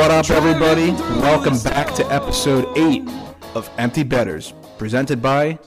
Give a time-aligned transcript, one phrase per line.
[0.00, 0.92] What up, everybody?
[1.20, 3.06] Welcome back to episode 8
[3.54, 5.58] of Empty Betters, presented by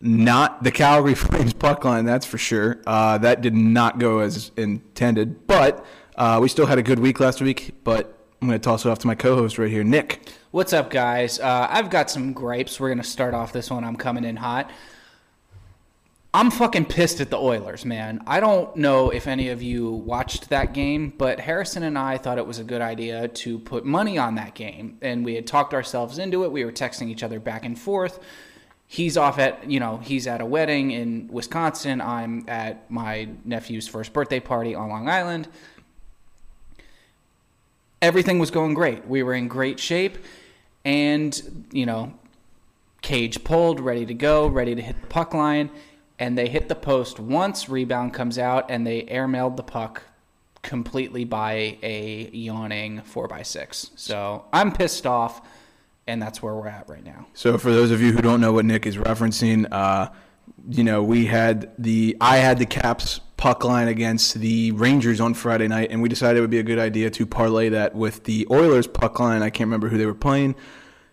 [0.00, 2.82] not the Calgary Flames puck line, that's for sure.
[2.84, 7.20] Uh, that did not go as intended, but uh, we still had a good week
[7.20, 7.76] last week.
[7.84, 10.28] But I'm going to toss it off to my co host right here, Nick.
[10.50, 11.38] What's up, guys?
[11.38, 12.80] Uh, I've got some gripes.
[12.80, 13.84] We're going to start off this one.
[13.84, 14.68] I'm coming in hot.
[16.32, 18.22] I'm fucking pissed at the Oilers, man.
[18.24, 22.38] I don't know if any of you watched that game, but Harrison and I thought
[22.38, 24.98] it was a good idea to put money on that game.
[25.02, 26.52] And we had talked ourselves into it.
[26.52, 28.20] We were texting each other back and forth.
[28.86, 32.00] He's off at, you know, he's at a wedding in Wisconsin.
[32.00, 35.48] I'm at my nephew's first birthday party on Long Island.
[38.00, 39.04] Everything was going great.
[39.04, 40.16] We were in great shape.
[40.84, 42.14] And, you know,
[43.02, 45.70] cage pulled, ready to go, ready to hit the puck line
[46.20, 50.02] and they hit the post once, rebound comes out, and they airmailed the puck
[50.62, 53.92] completely by a yawning 4x6.
[53.96, 55.40] So I'm pissed off,
[56.06, 57.26] and that's where we're at right now.
[57.32, 60.10] So for those of you who don't know what Nick is referencing, uh,
[60.68, 65.32] you know, we had the I had the Caps puck line against the Rangers on
[65.32, 68.24] Friday night, and we decided it would be a good idea to parlay that with
[68.24, 69.42] the Oilers puck line.
[69.42, 70.54] I can't remember who they were playing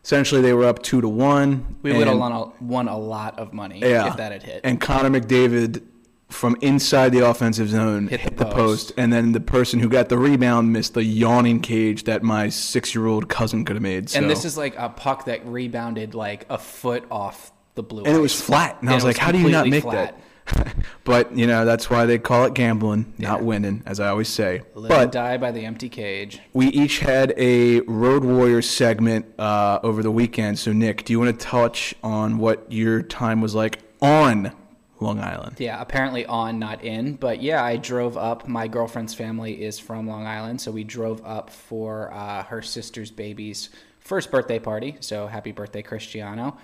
[0.07, 1.75] essentially they were up two to one.
[1.81, 4.61] We would have won a, won a lot of money yeah, if that had hit.
[4.63, 5.83] And Connor McDavid
[6.29, 8.55] from inside the offensive zone hit, hit the, post.
[8.55, 8.93] post.
[8.95, 13.27] and then the person who got the rebound missed the yawning cage that my six-year-old
[13.27, 14.09] cousin could have made.
[14.09, 14.19] So.
[14.19, 18.03] And this is like a puck that rebounded like a foot off the blue.
[18.03, 18.17] And ice.
[18.17, 20.15] it was flat, and, and I was like, "How do you not make flat.
[20.15, 20.21] that?"
[21.03, 24.61] but you know that's why they call it gambling, not winning, as I always say.
[24.75, 26.39] Live but die by the empty cage.
[26.53, 30.59] We each had a Road Warriors segment uh, over the weekend.
[30.59, 34.53] So Nick, do you want to touch on what your time was like on
[34.99, 35.57] Long Island?
[35.59, 37.15] Yeah, apparently on, not in.
[37.15, 38.47] But yeah, I drove up.
[38.47, 43.11] My girlfriend's family is from Long Island, so we drove up for uh, her sister's
[43.11, 44.97] baby's first birthday party.
[45.01, 46.57] So happy birthday, Cristiano.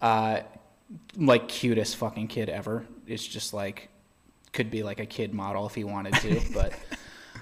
[0.00, 0.40] Uh,
[1.16, 2.86] like cutest fucking kid ever.
[3.06, 3.88] It's just like
[4.52, 6.72] could be like a kid model if he wanted to, but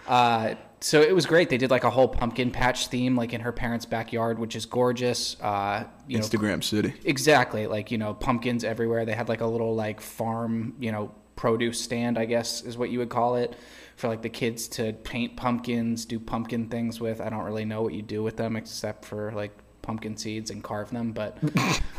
[0.06, 1.50] uh, so it was great.
[1.50, 4.66] They did like a whole pumpkin patch theme, like in her parents' backyard, which is
[4.66, 5.40] gorgeous.
[5.40, 6.94] Uh, you Instagram know, city.
[7.04, 9.04] Exactly, like you know, pumpkins everywhere.
[9.04, 12.90] They had like a little like farm, you know, produce stand, I guess is what
[12.90, 13.56] you would call it,
[13.96, 17.20] for like the kids to paint pumpkins, do pumpkin things with.
[17.20, 20.62] I don't really know what you do with them except for like pumpkin seeds and
[20.62, 21.38] carve them, but.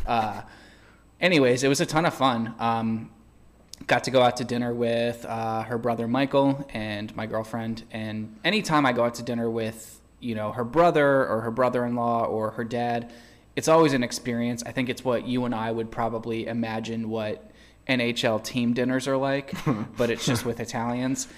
[0.04, 0.42] Uh,
[1.20, 2.54] anyways, it was a ton of fun.
[2.58, 3.10] Um,
[3.86, 7.84] got to go out to dinner with uh, her brother Michael and my girlfriend.
[7.90, 12.24] And anytime I go out to dinner with, you know, her brother or her brother-in-law
[12.24, 13.12] or her dad,
[13.56, 14.62] it's always an experience.
[14.64, 17.50] I think it's what you and I would probably imagine what
[17.88, 19.54] NHL team dinners are like,
[19.96, 21.28] but it's just with Italians.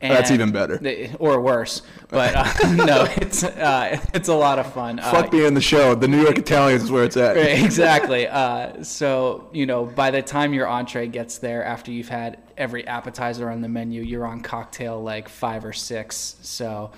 [0.00, 0.78] And That's even better,
[1.18, 1.82] or worse.
[2.08, 4.98] But uh, no, it's uh, it's a lot of fun.
[4.98, 5.96] Fuck uh, being the show.
[5.96, 7.36] The New York Italians is where it's at.
[7.64, 8.28] exactly.
[8.28, 12.86] Uh, so you know, by the time your entree gets there, after you've had every
[12.86, 16.36] appetizer on the menu, you're on cocktail like five or six.
[16.42, 16.92] So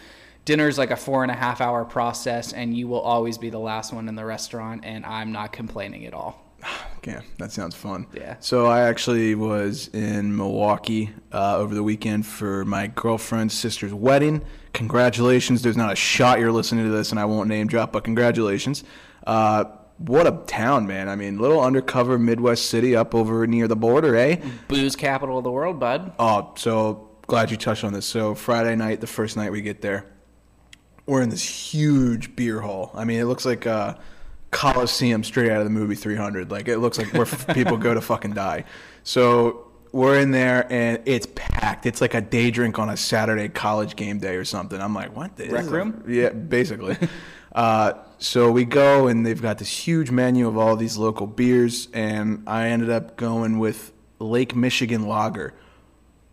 [0.44, 3.48] dinner is like a four and a half hour process, and you will always be
[3.48, 4.84] the last one in the restaurant.
[4.84, 6.39] And I'm not complaining at all.
[7.06, 8.06] Yeah, that sounds fun.
[8.12, 8.37] Yeah.
[8.41, 14.43] So I actually was in Milwaukee uh, over the weekend for my girlfriend's sister's wedding.
[14.75, 15.62] Congratulations!
[15.62, 18.84] There's not a shot you're listening to this, and I won't name drop, but congratulations.
[19.26, 19.65] Uh,
[19.97, 21.09] what a town, man!
[21.09, 24.37] I mean, little undercover Midwest city up over near the border, eh?
[24.69, 26.12] Booze capital of the world, bud.
[26.19, 28.04] Oh, so glad you touched on this.
[28.04, 30.04] So Friday night, the first night we get there,
[31.06, 32.91] we're in this huge beer hall.
[32.94, 33.66] I mean, it looks like.
[33.66, 33.94] Uh,
[34.50, 36.50] Coliseum straight out of the movie 300.
[36.50, 38.64] Like it looks like where people go to fucking die.
[39.04, 41.86] So we're in there and it's packed.
[41.86, 44.80] It's like a day drink on a Saturday college game day or something.
[44.80, 45.36] I'm like, what?
[45.36, 46.04] The, Rec room?
[46.06, 46.97] A, yeah, basically.
[47.52, 51.88] uh, so we go and they've got this huge menu of all these local beers,
[51.92, 55.54] and I ended up going with Lake Michigan Lager.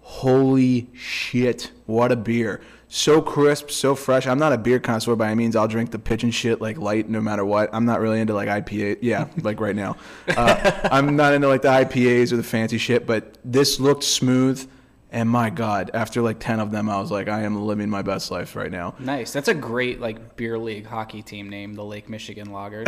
[0.01, 1.71] Holy shit!
[1.85, 2.61] What a beer!
[2.89, 4.27] So crisp, so fresh.
[4.27, 5.55] I'm not a beer connoisseur by any means.
[5.55, 7.69] I'll drink the pitch and shit like light no matter what.
[7.73, 8.99] I'm not really into like IPA.
[9.01, 9.97] Yeah, like right now.
[10.29, 14.67] Uh, I'm not into like the IPAs or the fancy shit, but this looked smooth.
[15.09, 18.01] And my God, after like 10 of them, I was like, I am living my
[18.01, 18.93] best life right now.
[18.99, 19.31] Nice.
[19.31, 22.87] That's a great like beer league hockey team name, the Lake Michigan Loggers.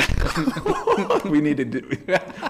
[1.25, 1.97] we need to do,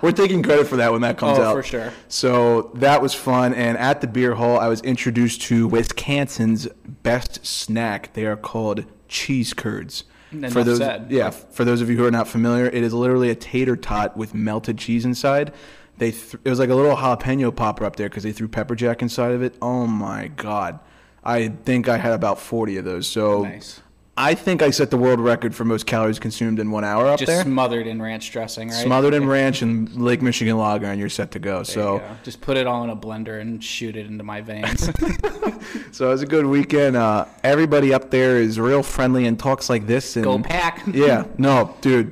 [0.02, 1.46] we're taking credit for that when that comes out.
[1.46, 1.56] oh, out.
[1.56, 1.94] for sure.
[2.08, 3.54] So that was fun.
[3.54, 6.68] And at the beer hall, I was introduced to Wisconsin's
[7.04, 8.14] best snack.
[8.14, 10.04] They are called cheese curds.
[10.32, 11.12] Enough for those, said.
[11.12, 14.16] yeah, for those of you who are not familiar, it is literally a tater tot
[14.16, 15.52] with melted cheese inside
[16.00, 18.76] they th- it was like a little jalapeno popper up there because they threw pepper
[18.76, 19.56] jack inside of it.
[19.62, 20.80] Oh my god,
[21.24, 23.08] I think I had about forty of those.
[23.08, 23.82] So nice.
[24.18, 27.20] I think I set the world record for most calories consumed in one hour up
[27.20, 27.42] Just there.
[27.44, 28.76] smothered in ranch dressing, right?
[28.84, 31.58] Smothered in ranch and Lake Michigan lager, and you're set to go.
[31.60, 32.18] There So, go.
[32.24, 34.90] just put it all in a blender and shoot it into my veins.
[35.94, 36.98] so it was a good weekend.
[36.98, 40.18] Uh, everybody up there is real friendly and talks like this.
[40.18, 40.84] And Go pack.
[40.92, 42.12] yeah, no, dude.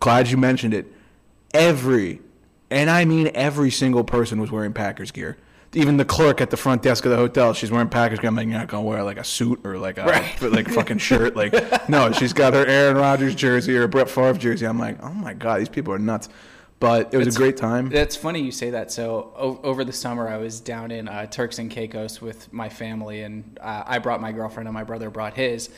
[0.00, 0.92] Glad you mentioned it.
[1.52, 2.20] Every,
[2.74, 5.36] and I mean every single person was wearing Packers gear.
[5.72, 8.28] Even the clerk at the front desk of the hotel, she's wearing Packers gear.
[8.28, 10.40] I'm like, you're not gonna wear like a suit or like a Right.
[10.58, 11.34] like fucking shirt.
[11.34, 14.66] Like, no, she's got her Aaron Rodgers jersey or a Brett Favre jersey.
[14.66, 16.28] I'm like, oh my god, these people are nuts.
[16.80, 17.88] But it was It's- a great time.
[17.88, 18.92] That's funny you say that.
[18.92, 22.68] So o- over the summer, I was down in uh, Turks and Caicos with my
[22.68, 25.70] family, and uh, I brought my girlfriend, and my brother brought his,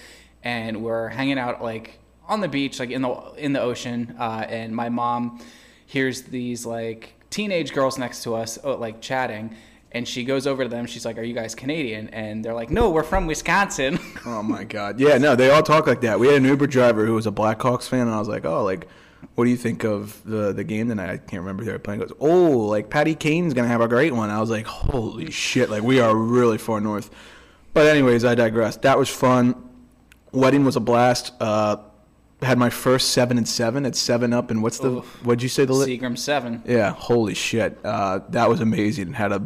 [0.43, 4.17] and we're hanging out like on the beach, like in the in the ocean.
[4.19, 5.41] Uh, and my mom
[5.87, 9.57] hears these like teenage girls next to us, uh, like chatting.
[9.93, 10.85] And she goes over to them.
[10.85, 14.65] She's like, "Are you guys Canadian?" And they're like, "No, we're from Wisconsin." Oh my
[14.65, 14.99] god.
[14.99, 16.19] Yeah, no, they all talk like that.
[16.19, 18.65] We had an Uber driver who was a Blackhawks fan, and I was like, oh,
[18.65, 18.89] like,
[19.37, 21.11] what do you think of the the game tonight?
[21.11, 22.01] I can't remember who they were playing.
[22.01, 24.29] He goes, oh, like Patty Kane's gonna have a great one.
[24.29, 27.09] I was like, holy shit, like we are really far north.
[27.73, 28.77] But anyways, I digress.
[28.79, 29.55] That was fun.
[30.33, 31.33] Wedding was a blast.
[31.41, 31.77] Uh,
[32.43, 35.25] had my first seven and seven at seven up, and what's the Oof.
[35.25, 36.63] what'd you say the li- Seagram seven.
[36.67, 37.79] yeah, holy shit.
[37.85, 39.15] Uh, that was amazing.
[39.15, 39.43] Had a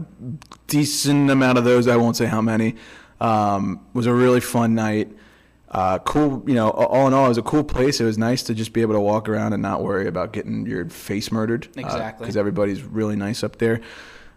[0.67, 1.87] decent amount of those.
[1.89, 2.77] I won't say how many.
[3.21, 5.11] Um, was a really fun night.
[5.69, 8.01] Uh, cool, you know, all in all, it was a cool place.
[8.01, 10.67] It was nice to just be able to walk around and not worry about getting
[10.67, 11.69] your face murdered.
[11.77, 12.25] Exactly.
[12.25, 13.81] Because everybody's really nice up there.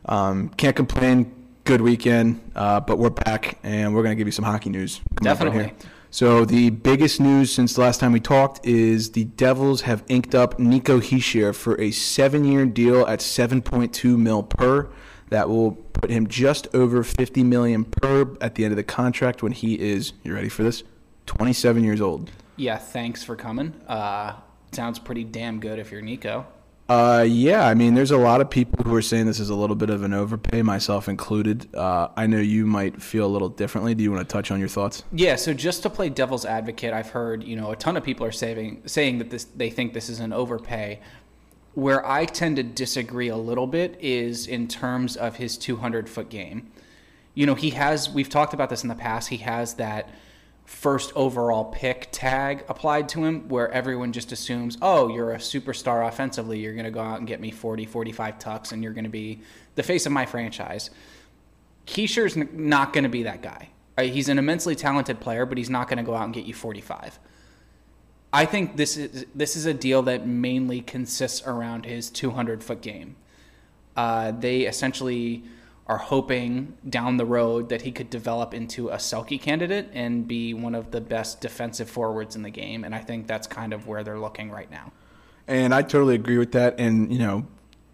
[0.06, 1.34] Um, can't complain.
[1.64, 2.40] Good weekend.
[2.56, 5.00] Uh, but we're back, and we're going to give you some hockey news.
[5.10, 5.74] right Definitely.
[6.14, 10.36] So the biggest news since the last time we talked is the Devils have inked
[10.36, 14.92] up Nico Hischier for a seven-year deal at 7.2 mil per.
[15.30, 19.42] That will put him just over 50 million per at the end of the contract
[19.42, 20.14] when he is.
[20.22, 20.84] You ready for this?
[21.26, 22.30] 27 years old.
[22.58, 23.74] Yeah, thanks for coming.
[23.88, 24.36] Uh,
[24.72, 26.46] sounds pretty damn good if you're Nico.
[26.90, 29.56] Uh, yeah, I mean, there's a lot of people who are saying this is a
[29.56, 31.74] little bit of an overpay, myself included.
[31.74, 33.96] Uh, I know you might feel a little differently.
[33.96, 35.04] Do you want to touch on your thoughts?
[35.14, 38.26] Yeah, so just to play devil's advocate, I've heard you know a ton of people
[38.26, 41.00] are saying saying that this they think this is an overpay.
[41.74, 46.30] Where I tend to disagree a little bit is in terms of his 200 foot
[46.30, 46.72] game.
[47.34, 49.30] You know, he has we've talked about this in the past.
[49.30, 50.10] He has that
[50.66, 56.08] first overall pick tag applied to him where everyone just assumes, "Oh, you're a superstar
[56.08, 56.60] offensively.
[56.60, 59.10] You're going to go out and get me 40, 45 tucks and you're going to
[59.10, 59.42] be
[59.76, 60.90] the face of my franchise."
[61.86, 63.70] Hischier's not going to be that guy.
[64.00, 66.54] He's an immensely talented player, but he's not going to go out and get you
[66.54, 67.20] 45.
[68.32, 72.82] I think this is this is a deal that mainly consists around his 200 foot
[72.82, 73.16] game.
[73.96, 75.44] Uh, they essentially
[75.88, 80.54] are hoping down the road that he could develop into a Selke candidate and be
[80.54, 82.84] one of the best defensive forwards in the game.
[82.86, 84.94] And I think that's kind of where they're looking right now.
[85.46, 86.80] And I totally agree with that.
[86.80, 87.46] And, you know,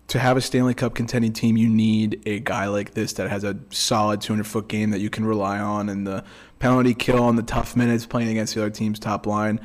[0.09, 3.43] to have a Stanley Cup contending team, you need a guy like this that has
[3.43, 6.23] a solid 200 foot game that you can rely on and the
[6.59, 9.59] penalty kill and the tough minutes playing against the other team's top line.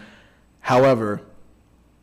[0.61, 1.21] However,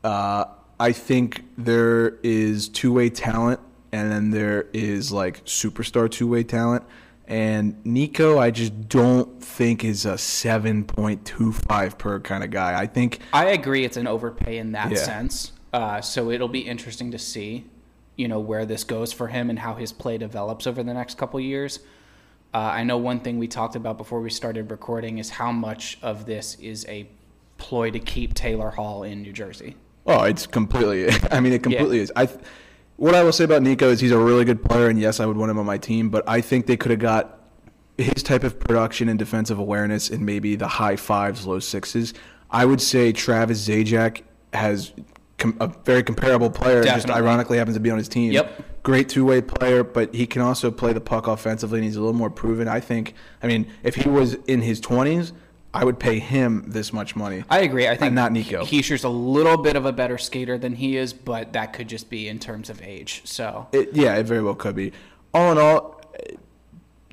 [0.04, 0.46] uh,
[0.80, 3.60] I think there is two way talent
[3.92, 6.84] and then there is like superstar two way talent.
[7.28, 12.78] And Nico, I just don't think is a 7.25 per kind of guy.
[12.80, 14.98] I think I agree it's an overpay in that Yeah.
[14.98, 15.54] sense.
[15.72, 17.66] Uh, so it'll be interesting to see,
[18.18, 21.18] you know, where this goes for him and how his play develops over the next
[21.18, 21.80] couple years.
[22.54, 25.98] Uh, I know one thing we talked about before we started recording is how much
[26.02, 27.08] of this is a
[27.58, 29.78] ploy to keep Taylor Hall in New Jersey.
[30.06, 31.08] Oh, it's completely.
[31.32, 32.12] I mean, it completely is.
[32.16, 32.28] I.
[33.02, 35.26] What I will say about Nico is he's a really good player, and yes, I
[35.26, 36.12] would want him on my team.
[36.12, 37.40] But I think they could have got
[37.98, 42.14] his type of production and defensive awareness in maybe the high fives, low sixes.
[42.52, 44.22] I would say Travis Zajac
[44.54, 44.94] has
[45.40, 46.84] com- a very comparable player.
[46.84, 48.34] Just ironically happens to be on his team.
[48.34, 48.84] Yep.
[48.84, 52.14] Great two-way player, but he can also play the puck offensively, and he's a little
[52.14, 52.68] more proven.
[52.68, 53.16] I think.
[53.42, 55.34] I mean, if he was in his twenties,
[55.74, 57.46] I would pay him this much money.
[57.50, 57.88] I agree.
[57.88, 58.66] I think not Nico.
[58.66, 62.10] Hischier's a little bit of a better skater than he is, but that could just
[62.10, 63.22] be in terms of age.
[63.24, 64.92] So It, yeah, it very well could be.
[65.34, 66.02] All in all,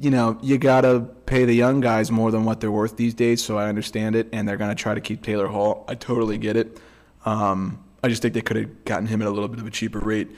[0.00, 3.44] you know, you gotta pay the young guys more than what they're worth these days.
[3.44, 5.84] So I understand it, and they're gonna try to keep Taylor Hall.
[5.88, 6.80] I totally get it.
[7.24, 9.70] Um, I just think they could have gotten him at a little bit of a
[9.70, 10.30] cheaper rate.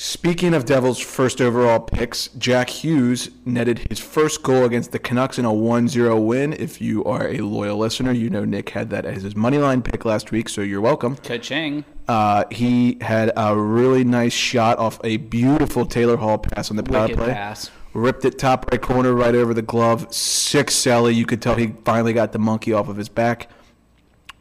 [0.00, 5.40] Speaking of Devils' first overall picks, Jack Hughes netted his first goal against the Canucks
[5.40, 6.52] in a 1-0 win.
[6.52, 9.82] If you are a loyal listener, you know Nick had that as his money line
[9.82, 11.16] pick last week, so you're welcome.
[11.16, 11.84] Ka-ching.
[12.06, 16.84] Uh, he had a really nice shot off a beautiful Taylor Hall pass on the
[16.84, 17.32] power Wicked play.
[17.32, 17.72] pass.
[17.92, 20.14] Ripped it top right corner, right over the glove.
[20.14, 21.12] Sick Sally.
[21.12, 23.50] You could tell he finally got the monkey off of his back.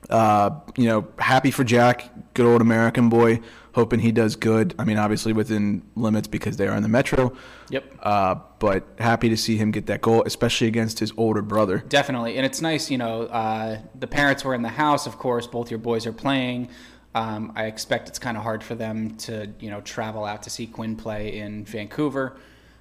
[0.07, 3.41] Uh, you know, happy for Jack, good old American boy.
[3.77, 4.73] Hoping he does good.
[4.79, 7.31] I mean, obviously within limits because they are in the Metro.
[7.69, 7.93] Yep.
[8.01, 11.77] Uh, but happy to see him get that goal, especially against his older brother.
[11.87, 12.89] Definitely, and it's nice.
[12.89, 15.05] You know, uh, the parents were in the house.
[15.05, 16.69] Of course, both your boys are playing.
[17.13, 20.49] Um, I expect it's kind of hard for them to, you know, travel out to
[20.49, 22.35] see Quinn play in Vancouver.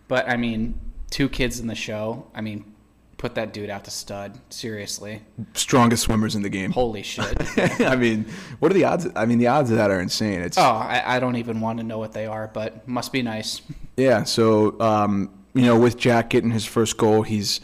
[0.08, 2.26] But I mean, two kids in the show.
[2.34, 2.74] I mean,
[3.18, 4.38] put that dude out to stud.
[4.50, 5.22] Seriously.
[5.54, 6.70] Strongest swimmers in the game.
[6.72, 7.36] Holy shit.
[7.80, 8.26] I mean,
[8.58, 9.06] what are the odds?
[9.16, 10.42] I mean, the odds of that are insane.
[10.42, 13.22] It's oh, I, I don't even want to know what they are, but must be
[13.22, 13.62] nice.
[13.98, 14.24] Yeah.
[14.24, 17.62] So, um, you know, with Jack getting his first goal, he's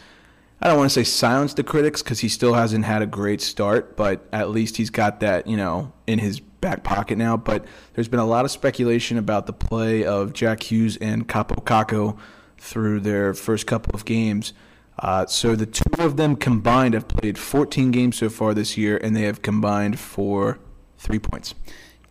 [0.63, 3.39] I don't want to say silenced the critics because he still hasn't had a great
[3.39, 7.37] start, but at least he's got that, you know, in his back pocket now.
[7.37, 11.63] But there's been a lot of speculation about the play of Jack Hughes and Kaapo
[11.63, 12.17] Kakko
[12.57, 14.53] through their first couple of games.
[14.99, 18.97] Uh, so the two of them combined have played 14 games so far this year,
[18.97, 20.59] and they have combined for
[20.97, 21.55] three points.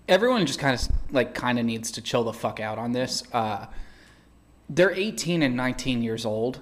[0.08, 3.22] Everyone just kind of like kind of needs to chill the fuck out on this.
[3.32, 3.66] Uh,
[4.68, 6.60] they're 18 and 19 years old.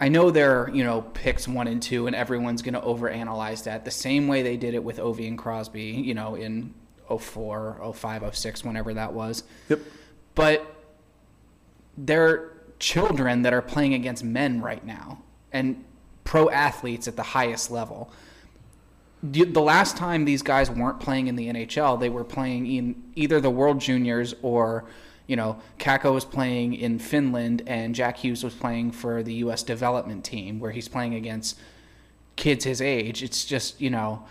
[0.00, 3.84] I know they're, you know, picks one and two, and everyone's going to overanalyze that
[3.84, 6.72] the same way they did it with Ovi and Crosby, you know, in
[7.08, 9.42] 04, 05, 06, whenever that was.
[9.68, 9.80] Yep.
[10.36, 10.74] But
[11.96, 15.18] they're children that are playing against men right now
[15.52, 15.84] and
[16.24, 18.10] pro athletes at the highest level.
[19.22, 23.02] The the last time these guys weren't playing in the NHL, they were playing in
[23.16, 24.84] either the World Juniors or
[25.26, 29.62] you know, Kakko was playing in Finland and Jack Hughes was playing for the U.S.
[29.62, 31.58] development team where he's playing against
[32.36, 33.22] kids his age.
[33.22, 34.24] It's just, you know,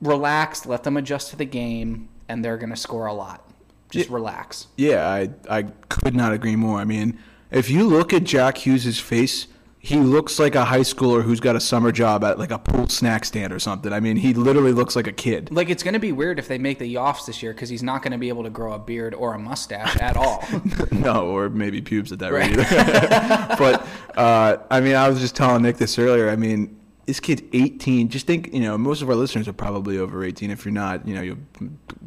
[0.00, 3.50] relax, let them adjust to the game, and they're going to score a lot.
[3.90, 4.14] Just Yeah.
[4.14, 4.66] relax.
[4.76, 6.78] Yeah, I I could not agree more.
[6.78, 7.18] I mean,
[7.50, 9.46] if you look at Jack Hughes' face,
[9.88, 12.90] he looks like a high schooler who's got a summer job at like a pool
[12.90, 13.90] snack stand or something.
[13.90, 15.50] I mean, he literally looks like a kid.
[15.50, 17.82] Like, it's going to be weird if they make the Yoffs this year because he's
[17.82, 20.44] not going to be able to grow a beard or a mustache at all.
[20.92, 22.64] no, or maybe pubes at that rate either.
[23.58, 26.28] but uh, I mean, I was just telling Nick this earlier.
[26.28, 28.10] I mean, this kid's 18.
[28.10, 30.50] Just think, you know, most of our listeners are probably over 18.
[30.50, 31.38] If you're not, you know, you'll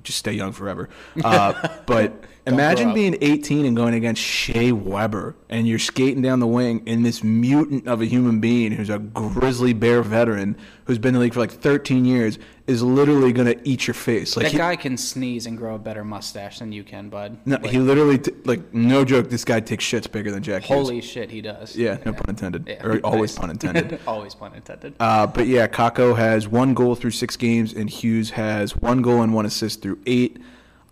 [0.03, 0.87] just stay young forever.
[1.23, 6.47] Uh, but imagine being 18 and going against Shea Weber, and you're skating down the
[6.47, 10.55] wing, and this mutant of a human being who's a grizzly bear veteran
[10.85, 13.93] who's been in the league for like 13 years is literally going to eat your
[13.93, 14.35] face.
[14.35, 17.37] Like that he- guy can sneeze and grow a better mustache than you can, bud.
[17.45, 20.63] no, Like, he literally, t- like, no joke, this guy takes shits bigger than Jack
[20.63, 20.77] Hughes.
[20.87, 21.75] holy shit, he does.
[21.75, 22.65] Yeah, no pun intended.
[22.67, 23.99] Yeah, or always pun intended.
[24.07, 24.95] always pun intended.
[24.99, 29.21] Uh, but yeah, Kakko has one goal through six games, and Hughes has one goal
[29.21, 30.37] and one assist through eight.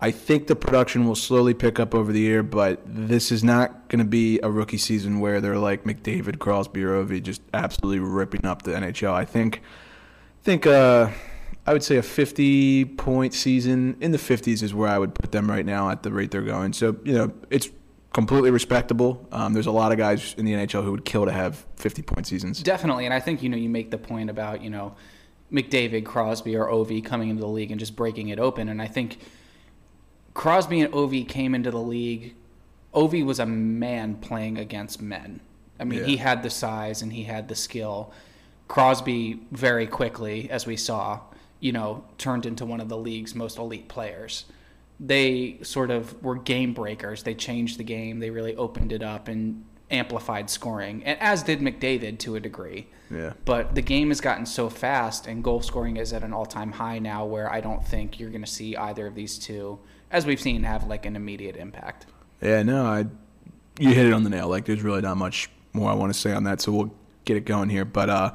[0.01, 3.89] I think the production will slowly pick up over the year, but this is not
[3.89, 8.00] going to be a rookie season where they're like McDavid, Crosby, or Ovi just absolutely
[8.00, 9.12] ripping up the NHL.
[9.12, 9.62] I think,
[10.41, 11.10] think, uh,
[11.68, 15.32] I would say a 50 point season in the 50s is where I would put
[15.32, 16.72] them right now at the rate they're going.
[16.74, 17.70] So you know, it's
[18.13, 19.27] completely respectable.
[19.32, 22.01] Um, there's a lot of guys in the NHL who would kill to have 50
[22.03, 22.63] point seasons.
[22.63, 24.96] Definitely, and I think you know you make the point about you know
[25.51, 28.88] McDavid, Crosby, or Ovi coming into the league and just breaking it open, and I
[28.88, 29.20] think
[30.33, 32.36] Crosby and Ovi came into the league.
[32.93, 35.41] Ovi was a man playing against men.
[35.79, 36.05] I mean, Yeah.
[36.05, 38.12] he had the size and he had the skill.
[38.67, 41.21] Crosby very quickly, as we saw,
[41.59, 44.45] you know, turned into one of the league's most elite players.
[45.00, 47.24] They sort of were game breakers.
[47.24, 48.19] They changed the game.
[48.19, 52.88] They really opened it up and amplified scoring, and as did McDavid to a degree.
[53.09, 53.33] Yeah.
[53.43, 57.00] But the game has gotten so fast, and goal scoring is at an all-time high
[57.00, 59.79] now, where I don't think you're going to see either of these two,
[60.11, 62.05] as we've seen, have like an immediate impact.
[62.41, 63.05] Yeah, no, I
[63.79, 64.47] you hit it on the nail.
[64.47, 66.91] Like there's really not much more I want to say on that, so we'll
[67.25, 67.85] get it going here.
[67.85, 68.31] But uh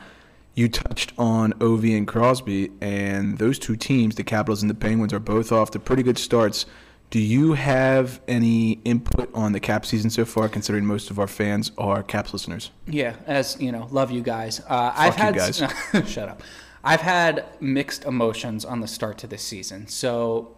[0.54, 5.12] you touched on Ov and Crosby, and those two teams, the Capitals and the Penguins,
[5.12, 6.64] are both off to pretty good starts.
[7.10, 11.26] Do you have any input on the Cap season so far, considering most of our
[11.26, 12.70] fans are Caps listeners?
[12.86, 14.60] Yeah, as you know, love you guys.
[14.60, 15.56] Uh, I've had guys.
[16.06, 16.42] shut up.
[16.82, 19.86] I've had mixed emotions on the start to this season.
[19.86, 20.56] So,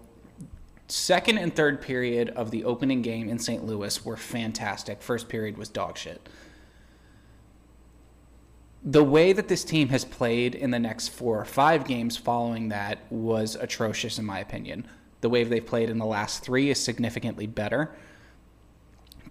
[0.89, 3.65] second and third period of the opening game in St.
[3.65, 5.03] Louis were fantastic.
[5.03, 6.29] First period was dog shit.
[8.83, 12.69] The way that this team has played in the next four or five games following
[12.69, 14.87] that was atrocious, in my opinion.
[15.23, 17.91] The way they've played in the last three is significantly better.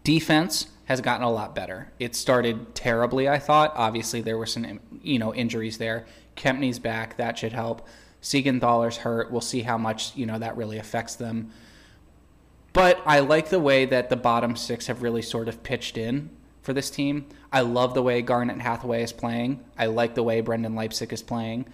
[0.04, 1.92] Defense has gotten a lot better.
[2.00, 3.72] It started terribly, I thought.
[3.76, 6.06] Obviously, there were some you know injuries there.
[6.36, 7.88] Kempny's back, that should help.
[8.26, 9.32] Siegenthaler's hurt.
[9.32, 11.52] We'll see how much you know that really affects them.
[12.74, 16.32] But I like the way that the bottom six have really sort of pitched in
[16.64, 17.28] for this team.
[17.54, 19.64] I love the way Garnet Hathaway is playing.
[19.78, 21.68] I like the way Brendan Leipsic is playing.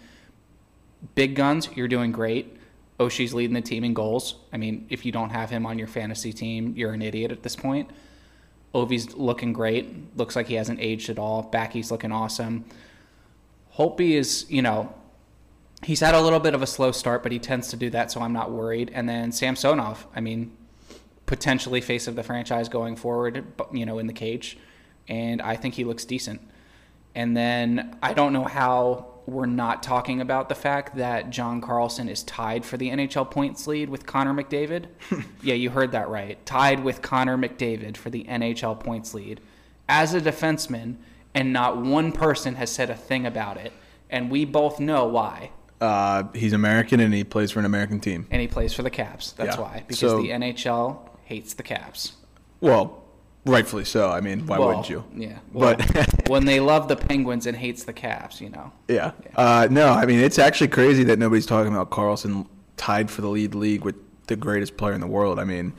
[1.15, 2.58] big guns, you're doing great.
[3.00, 4.36] Oshie's leading the team in goals.
[4.51, 7.43] I mean, if you don't have him on your fantasy team, you're an idiot at
[7.43, 7.89] this point.
[8.75, 10.15] Ovi's looking great.
[10.17, 11.43] Looks like he hasn't aged at all.
[11.43, 12.65] Backy's looking awesome.
[13.75, 14.93] Holtby is, you know,
[15.83, 18.11] he's had a little bit of a slow start, but he tends to do that,
[18.11, 18.91] so I'm not worried.
[18.93, 20.55] And then Samsonov, I mean,
[21.25, 24.57] potentially face of the franchise going forward, you know, in the cage.
[25.07, 26.41] And I think he looks decent.
[27.15, 32.09] And then I don't know how we're not talking about the fact that John Carlson
[32.09, 34.88] is tied for the NHL points lead with Connor McDavid.
[35.41, 36.43] yeah, you heard that right.
[36.45, 39.39] Tied with Connor McDavid for the NHL points lead
[39.88, 40.95] as a defenseman,
[41.33, 43.73] and not one person has said a thing about it.
[44.09, 45.51] And we both know why.
[45.81, 48.27] Uh, he's American and he plays for an American team.
[48.31, 49.31] And he plays for the Caps.
[49.33, 49.61] That's Yeah.
[49.61, 49.83] why.
[49.88, 52.13] Because So- the NHL hates the Caps.
[52.61, 53.03] Well,
[53.45, 54.09] rightfully so.
[54.11, 55.03] I mean, why Well, wouldn't you?
[55.15, 55.39] Yeah.
[55.51, 58.71] Well, But when they love the Penguins and hates the Caps, you know.
[58.88, 62.45] yeah, uh, no, I mean it's actually crazy that nobody's talking about Carlson
[62.77, 63.95] tied for the lead league with
[64.27, 65.39] the greatest player in the world.
[65.39, 65.73] I mean,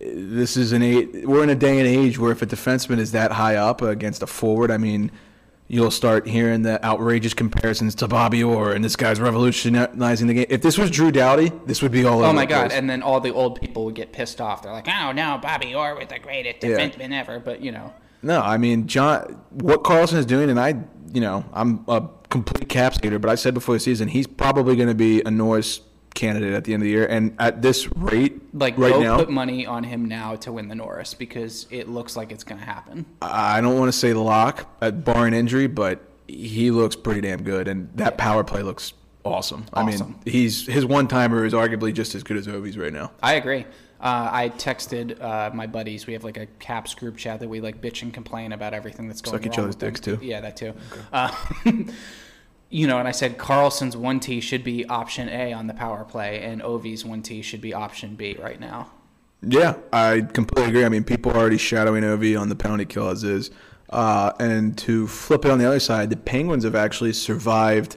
[0.00, 1.26] this is an eight.
[1.28, 4.22] We're in a day and age where if a defenseman is that high up against
[4.22, 5.10] a forward, I mean,
[5.72, 10.46] you'll start hearing the outrageous comparisons to Bobby Orr and this guy's revolutionizing the game.
[10.50, 12.26] If this was Drew Doughty, this would be all over.
[12.26, 12.66] Oh my God!
[12.70, 12.78] place.
[12.78, 14.62] And then all the old people would get pissed off.
[14.62, 16.70] They're like, "Oh no, Bobby Orr was the greatest Yeah.
[16.76, 19.40] defenseman ever." But you know, No, I mean John.
[19.50, 20.74] What Carlson is doing, and I,
[21.12, 24.74] you know, I'm a complete Caps hater, but I said before the season he's probably
[24.76, 25.80] going to be a Norris
[26.14, 29.16] candidate at the end of the year, and at this rate, like right go now,
[29.16, 32.58] put money on him now to win the Norris because it looks like it's going
[32.58, 33.06] to happen.
[33.22, 37.68] I don't want to say lock at barring injury, but he looks pretty damn good,
[37.68, 38.92] and that power play looks
[39.24, 39.66] awesome.
[39.72, 43.12] I mean, he's his one timer is arguably just as good as Ovi's right now.
[43.22, 43.66] I agree.
[44.00, 46.06] Uh, I texted uh, my buddies.
[46.06, 49.08] We have like a Caps group chat that we like bitch and complain about everything
[49.08, 50.18] that's going Suck each other's dicks, too.
[50.22, 50.72] Yeah, that too.
[51.12, 51.34] Uh,
[52.70, 56.04] you know, and I said Carlson's one T should be option A on the power
[56.04, 58.90] play, and Ovi's one T should be option B right now.
[59.42, 60.84] Yeah, I completely agree.
[60.84, 63.50] I mean, people are already shadowing Ovi on the penalty kill as is.
[63.88, 67.96] Uh, and to flip it on the other side, the Penguins have actually survived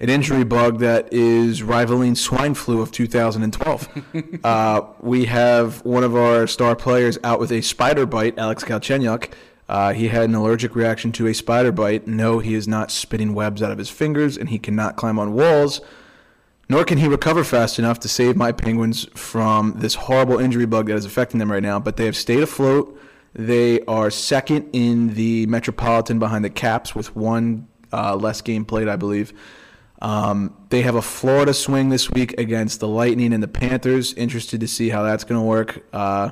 [0.00, 4.40] an injury bug that is rivaling swine flu of 2012.
[4.44, 9.30] uh, we have one of our star players out with a spider bite, Alex Galchenyuk.
[9.68, 12.06] Uh, he had an allergic reaction to a spider bite.
[12.06, 15.34] No, he is not spitting webs out of his fingers, and he cannot climb on
[15.34, 15.80] walls
[16.68, 20.88] nor can he recover fast enough to save my Penguins from this horrible injury bug
[20.88, 21.80] that is affecting them right now.
[21.80, 23.00] But they have stayed afloat.
[23.34, 28.88] They are second in the Metropolitan behind the Caps with one uh, less game played,
[28.88, 29.32] I believe.
[30.00, 34.12] Um, they have a Florida swing this week against the Lightning and the Panthers.
[34.14, 35.84] Interested to see how that's going to work.
[35.92, 36.30] Uh,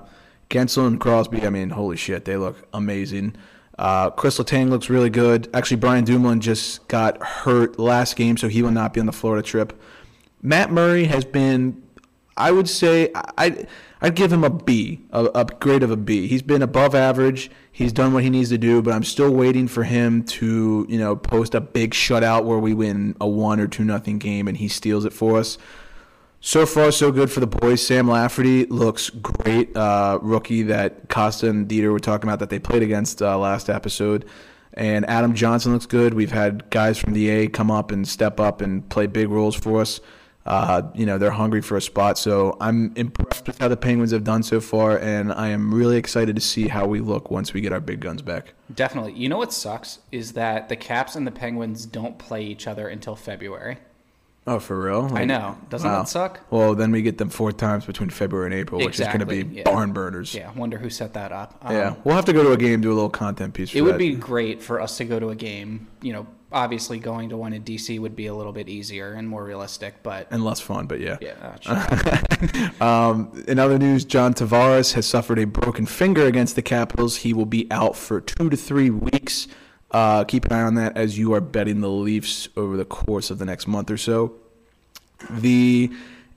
[0.50, 3.34] Guentzel and Crosby, I mean, holy shit, they look amazing.
[3.78, 5.48] Uh, Chris Letang looks really good.
[5.52, 9.12] Actually, Brian Dumoulin just got hurt last game, so he will not be on the
[9.12, 9.78] Florida trip.
[10.40, 11.82] Matt Murray has been,
[12.36, 13.66] I would say, I
[14.00, 16.26] I'd give him a B, a, a grade of a B.
[16.26, 17.50] He's been above average.
[17.72, 20.98] He's done what he needs to do, but I'm still waiting for him to, you
[20.98, 24.56] know, post a big shutout where we win a one or two nothing game and
[24.56, 25.56] he steals it for us.
[26.46, 27.84] So far, so good for the boys.
[27.84, 29.76] Sam Lafferty looks great.
[29.76, 33.68] Uh, rookie that Costa and Dieter were talking about that they played against uh, last
[33.68, 34.24] episode.
[34.72, 36.14] And Adam Johnson looks good.
[36.14, 39.56] We've had guys from the A come up and step up and play big roles
[39.56, 40.00] for us.
[40.46, 42.16] Uh, you know, they're hungry for a spot.
[42.16, 45.96] So I'm impressed with how the Penguins have done so far, and I am really
[45.96, 48.54] excited to see how we look once we get our big guns back.
[48.72, 49.14] Definitely.
[49.14, 52.86] You know what sucks is that the Caps and the Penguins don't play each other
[52.86, 53.78] until February.
[54.48, 55.10] Oh, for real?
[55.12, 55.58] I know.
[55.70, 55.98] Doesn't Wow.
[56.02, 56.40] that suck?
[56.50, 59.26] Well, then we get them four times between February and April, which is going to
[59.26, 59.64] be yeah.
[59.64, 60.34] barn burners.
[60.34, 60.52] Yeah.
[60.54, 61.58] Wonder who set that up.
[61.62, 63.70] Um, Yeah, we'll have to go to a game, do a little content piece.
[63.70, 63.98] For It would that.
[63.98, 65.88] be great for us to go to a game.
[66.00, 69.28] You know, obviously going to one in DC would be a little bit easier and
[69.28, 71.16] more realistic, but and less fun, but yeah.
[71.20, 72.70] yeah.
[72.80, 77.16] Um, in other news, John Tavares has suffered a broken finger against the Capitals.
[77.16, 79.48] He will be out for two to three weeks.
[79.90, 83.30] Uh, keep an eye on that as you are betting the Leafs over the course
[83.30, 84.34] of the next month or so.
[85.30, 85.90] The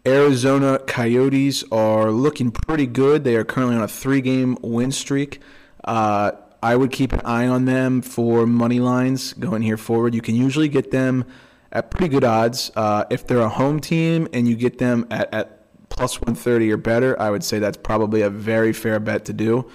[0.06, 3.24] Arizona Coyotes are looking pretty good.
[3.24, 5.42] They are currently on a three-game win streak.
[5.84, 6.32] Uh,
[6.62, 10.14] I would keep an eye on them for money lines going here forward.
[10.14, 11.26] You can usually get them
[11.72, 12.72] at pretty good odds.
[12.76, 15.60] Uh, if they're a home team and you get them at, at
[15.90, 19.70] plus 130 or better, I would say that's probably a very fair bet to do,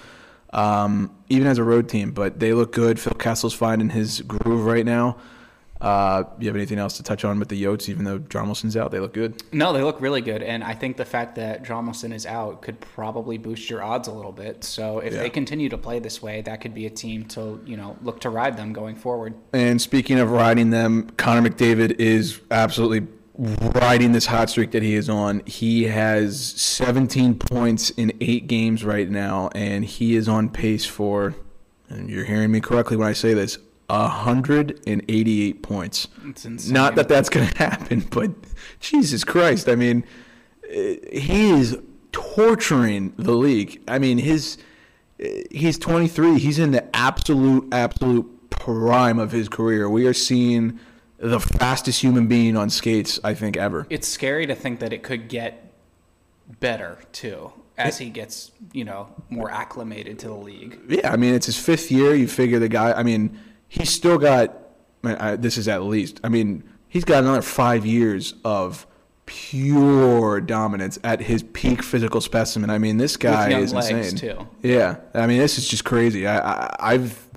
[0.55, 2.11] um, even as a road team.
[2.11, 2.99] But they look good.
[2.99, 5.17] Phil Kessel's finding his groove right now.
[5.81, 8.91] Uh, you have anything else to touch on with the Yotes, even though Hjalmarsson's out?
[8.91, 9.43] They look good.
[9.53, 12.79] no, they look really good, and I think the fact that Hjalmarsson is out could
[12.79, 14.63] probably boost your odds a little bit.
[14.63, 15.19] So if Yeah.
[15.23, 18.21] they continue to play this way, that could be a team to you know look
[18.21, 19.35] to ride them going forward.
[19.53, 23.05] And speaking of riding them, Connor McDavid is absolutely
[23.37, 25.41] riding this hot streak that he is on.
[25.45, 31.35] He has 17 points in eight games right now, and he is on pace for,
[31.89, 36.07] and you're hearing me correctly when I say this, 188 points.
[36.69, 38.31] Not that that's going to happen, but
[38.79, 39.69] Jesus Christ.
[39.69, 40.03] I mean,
[40.69, 41.77] eh, he is
[42.11, 43.81] torturing the league.
[43.87, 44.57] I mean, his
[45.19, 46.39] eh, he's 23.
[46.39, 49.89] He's in the absolute absolute prime of his career.
[49.89, 50.79] We are seeing
[51.17, 53.87] the fastest human being on skates I think ever.
[53.89, 55.73] It's scary to think that it could get
[56.59, 60.79] better too as he gets, you know, more acclimated to the league.
[60.87, 62.15] Yeah, I mean, it's his fifth year.
[62.15, 62.93] You figure the guy.
[62.93, 64.61] I mean, he's still got.
[65.03, 66.19] I, this is at least.
[66.23, 68.87] I mean, he's got another five years of
[69.25, 72.69] pure dominance at his peak physical specimen.
[72.69, 74.15] I mean, this guy is insane.
[74.15, 74.47] too.
[74.61, 76.27] Yeah, I mean, this is just crazy.
[76.27, 77.29] I, I, I've.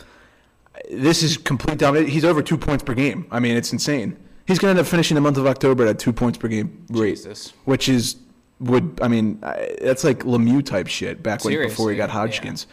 [0.90, 2.10] This is complete dominance.
[2.10, 3.26] He's over two points per game.
[3.30, 4.16] I mean, it's insane.
[4.46, 6.86] He's going to end up finishing the month of October at two points per game
[6.90, 7.52] rate, Jesus.
[7.64, 8.16] which is
[8.60, 8.98] would.
[9.02, 12.14] I mean, I- that's like Lemieux type shit back when before he got yeah.
[12.14, 12.66] Hodgkins.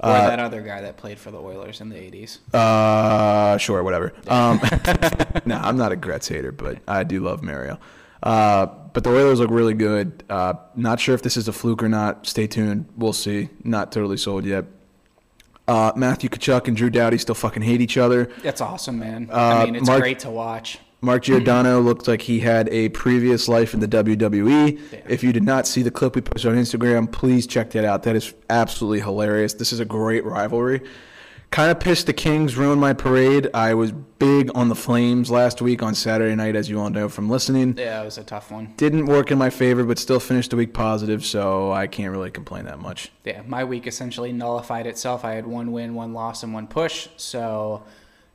[0.00, 2.38] Or that other guy that played for the Oilers in the 80s.
[2.54, 4.12] Uh, sure, whatever.
[4.28, 4.60] Um,
[5.44, 7.80] no, I'm not a Gretz hater, but I do love Mario.
[8.22, 10.22] Uh, but the Oilers look really good.
[10.30, 12.26] Uh, not sure if this is a fluke or not.
[12.28, 12.86] Stay tuned.
[12.96, 13.48] We'll see.
[13.64, 14.66] Not totally sold yet.
[15.68, 18.30] Uh, Matthew Tkachuk and Drew Doughty still fucking hate each other.
[18.42, 19.28] That's awesome, man.
[19.30, 20.78] Uh, I mean, it's Mark- great to watch.
[21.00, 24.80] Mark Giordano looked like he had a previous life in the WWE.
[24.92, 25.00] Yeah.
[25.08, 28.02] If you did not see the clip we posted on Instagram, please check that out.
[28.02, 29.54] That is absolutely hilarious.
[29.54, 30.80] This is a great rivalry.
[31.50, 33.48] Kind of pissed the Kings ruined my parade.
[33.54, 37.08] I was big on the Flames last week on Saturday night, as you all know
[37.08, 37.74] from listening.
[37.78, 38.74] Yeah, it was a tough one.
[38.76, 42.30] Didn't work in my favor, but still finished the week positive, so I can't really
[42.30, 43.10] complain that much.
[43.24, 45.24] Yeah, my week essentially nullified itself.
[45.24, 47.08] I had one win, one loss, and one push.
[47.16, 47.82] So,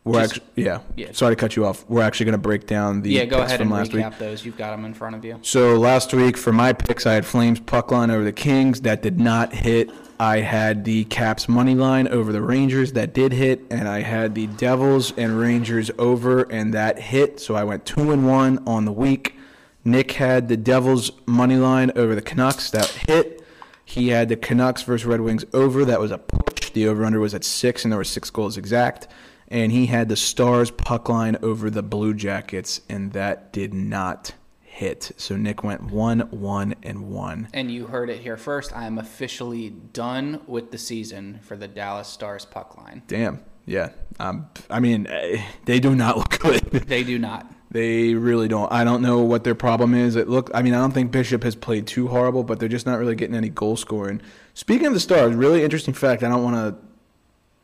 [0.06, 1.08] We're Just- actually, yeah, yeah.
[1.14, 1.86] Sorry to cut you off.
[1.88, 4.04] We're actually going to break down the yeah, go ahead and last week.
[4.04, 4.44] recap those.
[4.44, 5.38] You've got them in front of you.
[5.44, 8.82] So last week for my picks, I had Flames puck line over the Kings.
[8.82, 9.92] That did not hit.
[10.24, 12.94] I had the Caps money line over the Rangers.
[12.94, 13.62] That did hit.
[13.70, 17.42] And I had the Devils and Rangers over, and that hit.
[17.42, 19.36] So I went two and one on the week.
[19.84, 22.72] Nick had the Devils money line over the Canucks.
[22.72, 23.44] That hit.
[23.84, 25.84] He had the Canucks versus Red Wings over.
[25.84, 26.70] That was a push.
[26.70, 29.10] The over under was at six, and there were six goals exact.
[29.50, 34.36] And he had the Stars puck line over the Blue Jackets, and that did not
[34.74, 35.12] hit.
[35.18, 37.48] So Nick went one, one, and one.
[37.54, 38.76] And you heard it here first.
[38.76, 43.04] I am officially done with the season for the Dallas Stars puck line.
[43.08, 43.40] Damn.
[43.68, 43.90] Yeah.
[44.20, 46.62] Um, I mean, eh, they do not look good.
[46.72, 47.46] They do not.
[47.70, 48.72] They really don't.
[48.72, 50.16] I don't know what their problem is.
[50.16, 50.50] It look.
[50.54, 53.16] I mean, I don't think Bishop has played too horrible, but they're just not really
[53.16, 54.22] getting any goal scoring.
[54.54, 56.24] Speaking of the Stars, really interesting fact.
[56.24, 56.76] I don't want to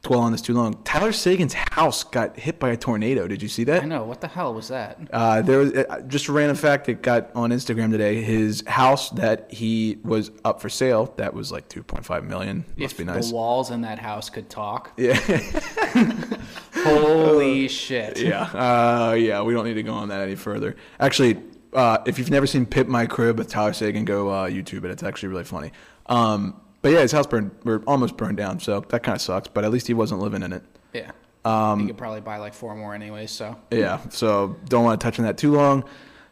[0.02, 0.82] dwell on this too long.
[0.84, 3.28] Tyler Seguin's house got hit by a tornado.
[3.28, 3.84] Did you see that?
[3.84, 4.04] I know.
[4.04, 4.98] What the hell was that?
[5.12, 8.22] Uh, there was uh, just a random fact that got on Instagram today.
[8.22, 12.66] His house that he was up for sale, that was like 2.5 million.
[12.78, 13.30] Must if be nice.
[13.30, 14.94] the walls in that house could talk.
[15.00, 15.16] Yeah,
[16.74, 18.20] Holy shit.
[18.20, 19.42] yeah, uh, yeah.
[19.42, 20.76] We don't need to go on that any further.
[21.00, 21.42] Actually,
[21.74, 24.92] uh, if you've never seen Pip My Crib" with Tyler Seguin, go uh, YouTube it.
[24.92, 25.72] It's actually really funny.
[26.06, 29.48] Um, but yeah, his house burned or almost burned down, so that kind of sucks.
[29.48, 30.64] But at least he wasn't living in it.
[30.94, 31.12] Yeah.
[31.46, 33.56] Um, you could probably buy like four more anyways, so.
[33.72, 35.84] Yeah, so don't want to touch on that too long.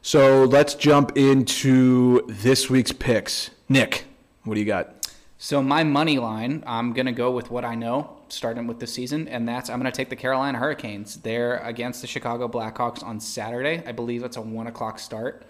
[0.01, 3.49] So let's jump into this week's picks.
[3.67, 4.05] Nick,
[4.43, 4.93] what do you got?
[5.37, 9.27] So my money line, I'm gonna go with what I know, starting with the season,
[9.27, 11.17] and that's I'm gonna take the Carolina Hurricanes.
[11.17, 13.83] They're against the Chicago Blackhawks on Saturday.
[13.85, 15.43] I believe it's a one o'clock start.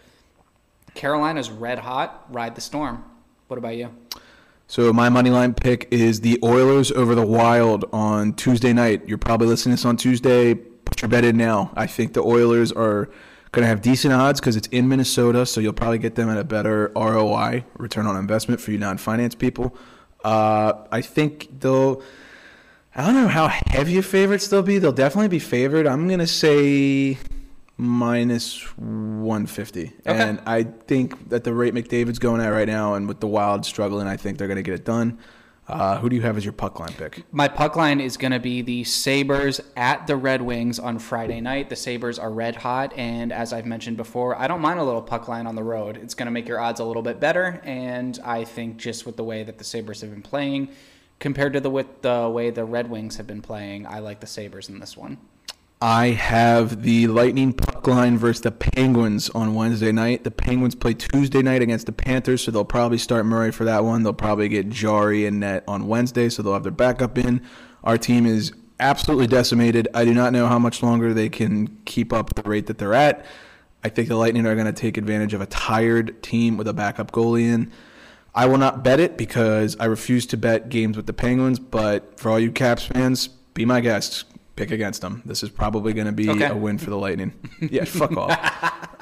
[0.93, 2.25] Carolina's red hot.
[2.29, 3.03] Ride the storm.
[3.47, 3.91] What about you?
[4.69, 9.07] So my money line pick is the Oilers over the Wild on Tuesday night.
[9.07, 10.55] You're probably listening to this on Tuesday.
[10.55, 11.71] Put your bet in now.
[11.75, 13.05] I think the Oilers are
[13.53, 16.37] going to have decent odds because it's in Minnesota, so you'll probably get them at
[16.37, 19.73] a better ROI, return on investment for you non-finance people.
[20.25, 22.01] Uh, I think they'll.
[22.93, 24.79] I don't know how heavy favorites they'll be.
[24.79, 25.87] They'll definitely be favored.
[25.87, 27.17] I'm going to say
[27.77, 29.93] minus 150.
[30.05, 33.65] And I think that the rate McDavid's going at right now, and with the Wild
[33.65, 35.19] struggling, I think they're going to get it done.
[35.67, 37.23] Uh, who do you have as your puck line pick?
[37.33, 41.41] My puck line is going to be the Sabres at the Red Wings on Friday
[41.41, 41.69] night.
[41.69, 45.01] The Sabres are red hot, and as I've mentioned before, I don't mind a little
[45.01, 45.97] puck line on the road.
[45.97, 49.17] It's going to make your odds a little bit better, and I think just with
[49.17, 50.69] the way that the Sabres have been playing,
[51.19, 54.27] compared to the with the way the Red Wings have been playing, I like the
[54.27, 55.17] Sabres in this one.
[55.79, 60.23] I have the Lightning puck line versus the Penguins on Wednesday night.
[60.23, 63.83] The Penguins play Tuesday night against the Panthers, so they'll probably start Murray for that
[63.83, 64.01] one.
[64.01, 67.41] They'll probably get Jarry in net on Wednesday, so they'll have their backup in.
[67.83, 69.87] Our team is absolutely decimated.
[69.93, 72.95] I do not know how much longer they can keep up the rate that they're
[72.95, 73.23] at.
[73.83, 76.73] I think the Lightning are going to take advantage of a tired team with a
[76.73, 77.71] backup goalie in.
[78.33, 81.59] I will not bet it because I refuse to bet games with the Penguins.
[81.59, 84.25] But for all you Caps fans, be my guests.
[84.57, 85.21] Pick against them.
[85.25, 86.47] This is probably going to be Okay.
[86.47, 87.31] a win for the Lightning.
[87.61, 88.31] yeah, fuck off.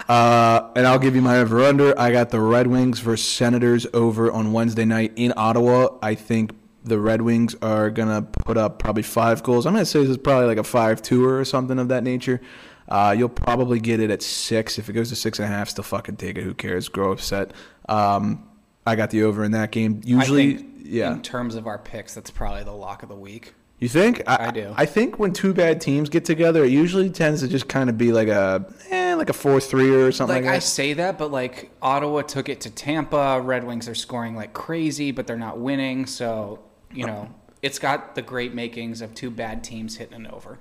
[0.08, 1.98] Uh, and I'll give you my over under.
[2.00, 5.98] I got the Red Wings versus Senators over on Wednesday night in Ottawa.
[6.04, 6.52] I think
[6.84, 9.66] the Red Wings are gonna put up probably five goals.
[9.66, 12.40] I'm gonna say this is probably like a five-two or something of that nature.
[12.88, 14.78] Uh, you'll probably get it at six.
[14.78, 16.44] If it goes to six and a half, still fucking take it.
[16.44, 16.88] Who cares?
[16.90, 17.54] Grow upset.
[17.90, 18.48] Um,
[18.86, 20.02] I got the over in that game.
[20.06, 21.14] Usually, yeah.
[21.14, 23.56] In terms of our picks, that's probably the lock of the week.
[23.80, 24.22] You think?
[24.26, 24.74] I do.
[24.78, 27.98] I think when two bad teams get together, it usually tends to just kind of
[27.98, 31.30] be like a, eh, like a four-three or something Like like, I say that, but
[31.30, 33.42] like Ottawa took it to Tampa.
[33.42, 36.06] Red Wings are scoring like crazy, but they're not winning.
[36.06, 36.60] So
[36.94, 37.30] you know,
[37.62, 40.58] it's got the great makings of two bad teams hitting an over.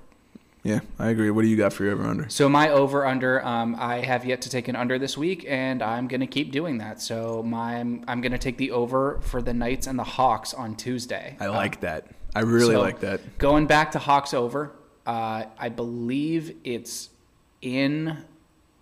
[0.63, 1.29] Yeah, I agree.
[1.29, 2.27] What do you got for your over under?
[2.27, 5.83] So my over under, um, I have yet to take an under this week, and
[5.83, 7.01] I'm gonna keep doing that.
[7.01, 11.37] So my I'm gonna take the over for the Knights and the Hawks on Tuesday.
[11.39, 12.07] I like that.
[12.35, 13.37] I really So, like that.
[13.37, 14.73] Going back to Hawks over,
[15.05, 17.09] uh, I believe it's
[17.61, 18.17] in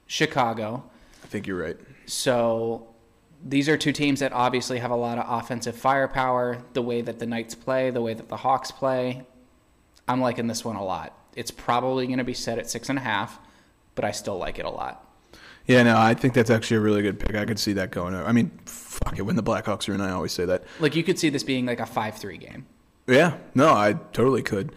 [0.07, 0.83] Chicago.
[1.23, 1.77] I think you're right.
[2.05, 2.87] So
[3.45, 6.63] these are two teams that obviously have a lot of offensive firepower.
[6.73, 9.23] The way that the Knights play, the way that the Hawks play,
[10.07, 11.17] I'm liking this one a lot.
[11.35, 13.39] It's probably going to be set at six and a half,
[13.95, 14.99] but I still like it a lot.
[15.65, 17.35] Yeah, no, I think that's actually a really good pick.
[17.35, 18.13] I could see that going.
[18.13, 19.21] I mean, fuck it.
[19.21, 20.63] When the Blackhawks are in, I always say that.
[20.79, 22.65] Like you could see this being like a five-three game.
[23.07, 24.73] Yeah, no, I totally could.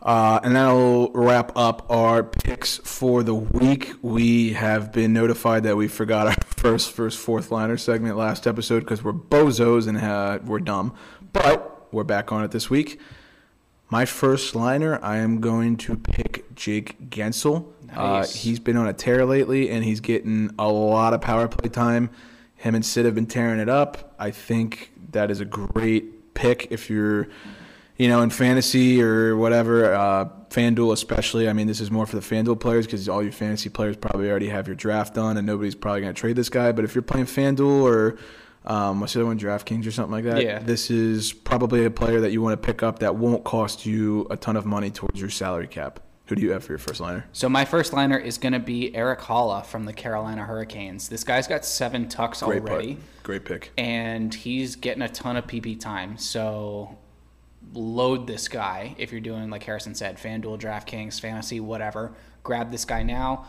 [0.00, 3.92] Uh, and that'll wrap up our picks for the week.
[4.00, 8.80] We have been notified that we forgot our first, first, fourth liner segment last episode
[8.80, 10.94] because we're bozos and uh, we're dumb.
[11.32, 13.00] But we're back on it this week.
[13.90, 17.66] My first liner, I am going to pick Jake Guentzel.
[17.90, 18.34] Uh, Nice.
[18.36, 22.10] he's been on a tear lately, and he's getting a lot of power play time.
[22.56, 24.14] Him and Sid have been tearing it up.
[24.18, 27.28] I think that is a great pick if you're,
[27.98, 31.48] you know, in fantasy or whatever, uh, FanDuel especially.
[31.48, 34.30] I mean, this is more for the FanDuel players because all your fantasy players probably
[34.30, 36.72] already have your draft done, and nobody's probably going to trade this guy.
[36.72, 38.16] But if you're playing FanDuel or
[38.64, 40.58] um, what's the other one, DraftKings or something like that, Yeah.
[40.58, 44.26] this is probably a player that you want to pick up that won't cost you
[44.30, 46.00] a ton of money towards your salary cap.
[46.26, 47.24] Who do you have for your first liner?
[47.32, 51.08] So my first liner is going to be Erik Haula from the Carolina Hurricanes.
[51.08, 52.94] This guy's got seven tucks Great already.
[52.96, 53.22] pick.
[53.22, 53.72] Great pick.
[53.78, 56.18] and he's getting a ton of PP time.
[56.18, 56.98] So
[57.74, 62.14] load this guy if you're doing like Harrison said, FanDuel, DraftKings, Fantasy, whatever.
[62.42, 63.46] Grab this guy now.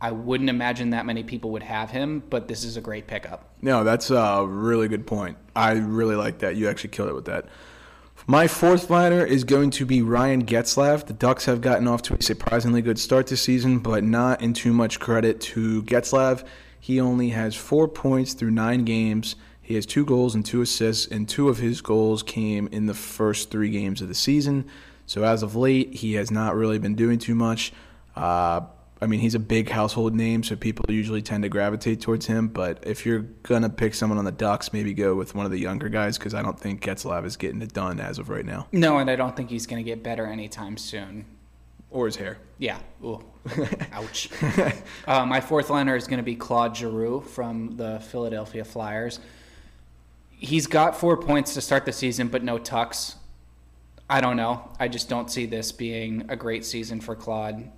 [0.00, 3.54] I wouldn't imagine that many people would have him, but this is a great pickup.
[3.62, 5.36] No, that's a really good point.
[5.54, 6.56] I really like that.
[6.56, 7.46] You actually killed it with that.
[8.26, 11.06] My fourth liner is going to be Ryan Getzlaf.
[11.06, 14.54] The Ducks have gotten off to a surprisingly good start this season, but not in
[14.54, 16.44] too much credit to Getzlaf.
[16.78, 19.36] He only has four points through nine games.
[19.62, 22.94] He has two goals and two assists, and two of his goals came in the
[22.94, 24.66] first three games of the season.
[25.06, 27.72] So as of late, he has not really been doing too much.
[28.16, 28.62] Uh,
[29.00, 32.48] I mean, he's a big household name, so people usually tend to gravitate towards him.
[32.48, 35.58] But if you're gonna pick someone on the Ducks, maybe go with one of the
[35.58, 38.68] younger guys because I don't think Getzlaf is getting it done as of right now,
[38.72, 41.24] No, and I don't think he's going to get better anytime soon.
[41.90, 42.38] or his hair.
[42.58, 42.78] Yeah.
[43.04, 43.22] Ooh.
[43.92, 44.28] Ouch.
[45.06, 49.18] uh, my fourth liner is going to be Claude Giroux from the Philadelphia Flyers.
[50.42, 53.14] He's got four points to start the season, but no tucks.
[54.10, 54.68] I don't know.
[54.80, 57.70] I just don't see this being a great season for Claude.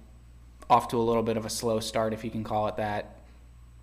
[0.71, 3.17] Off to a little bit of a slow start, if you can call it that.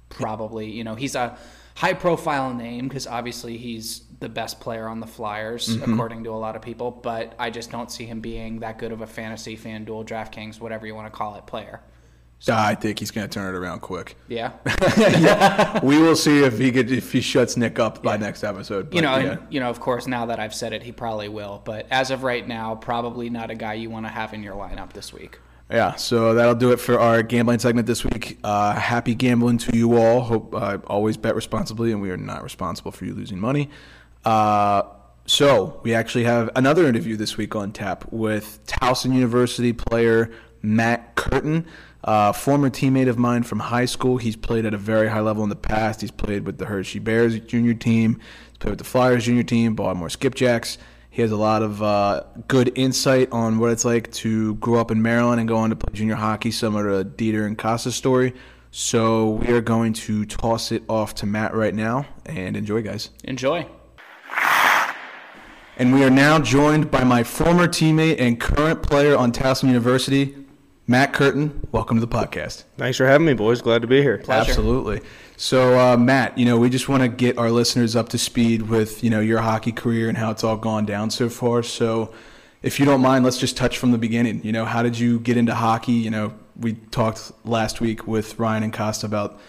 [0.10, 1.38] Probably, you know, he's a
[1.76, 5.94] high profile name because obviously he's the best player on the Flyers, mm-hmm.
[5.94, 8.92] according to a lot of people, but I just don't see him being that good
[8.92, 11.82] of a fantasy, FanDuel, DraftKings, whatever you want to call it, player.
[12.50, 14.18] I think he's gonna turn it around quick.
[14.28, 14.54] Yeah.
[15.84, 18.90] we will see if he could if he shuts Nick up by next episode.
[18.90, 19.32] But you know, yeah.
[19.34, 21.62] and, you know, of course, now that I've said it, he probably will.
[21.64, 24.56] But as of right now, probably not a guy you want to have in your
[24.56, 25.40] lineup this week.
[25.70, 28.40] Yeah, so that'll do it for our gambling segment this week.
[28.44, 30.22] Uh, happy gambling to you all.
[30.22, 33.70] Hope uh, always bet responsibly, and we are not responsible for you losing money.
[34.26, 34.84] Uh,
[35.26, 41.16] so we actually have another interview this week on tap with Towson University player Matt
[41.16, 41.66] Curtin,
[42.04, 44.18] uh, former teammate of mine from high school.
[44.18, 46.02] He's played at a very high level in the past.
[46.02, 48.20] He's played with the Hershey Bears junior team.
[48.50, 50.78] He's played with the Flyers junior team, Baltimore Skipjacks.
[51.10, 54.92] He has a lot of uh, good insight on what it's like to grow up
[54.92, 58.34] in Maryland and go on to play junior hockey, similar to Dieter and Costa's story.
[58.72, 63.10] So we are going to toss it off to Matt right now and enjoy, guys.
[63.26, 63.68] Enjoy.
[65.78, 70.41] And we are now joined by my former teammate and current player on Towson University,
[70.92, 72.66] Matt Curtin, welcome to the podcast.
[72.76, 73.62] Thanks for having me, boys.
[73.62, 74.18] Glad to be here.
[74.18, 74.52] Pleasure.
[74.52, 75.00] Absolutely.
[75.38, 78.64] So, uh, Matt, you know, we just want to get our listeners up to speed
[78.64, 81.64] with, you know, your hockey career and how it's all gone down so far.
[81.64, 82.14] So,
[82.62, 84.44] if you don't mind, let's just touch from the beginning.
[84.44, 85.94] You know, how did you get into hockey?
[85.94, 89.40] You know, we talked last week with Ryan and Costa about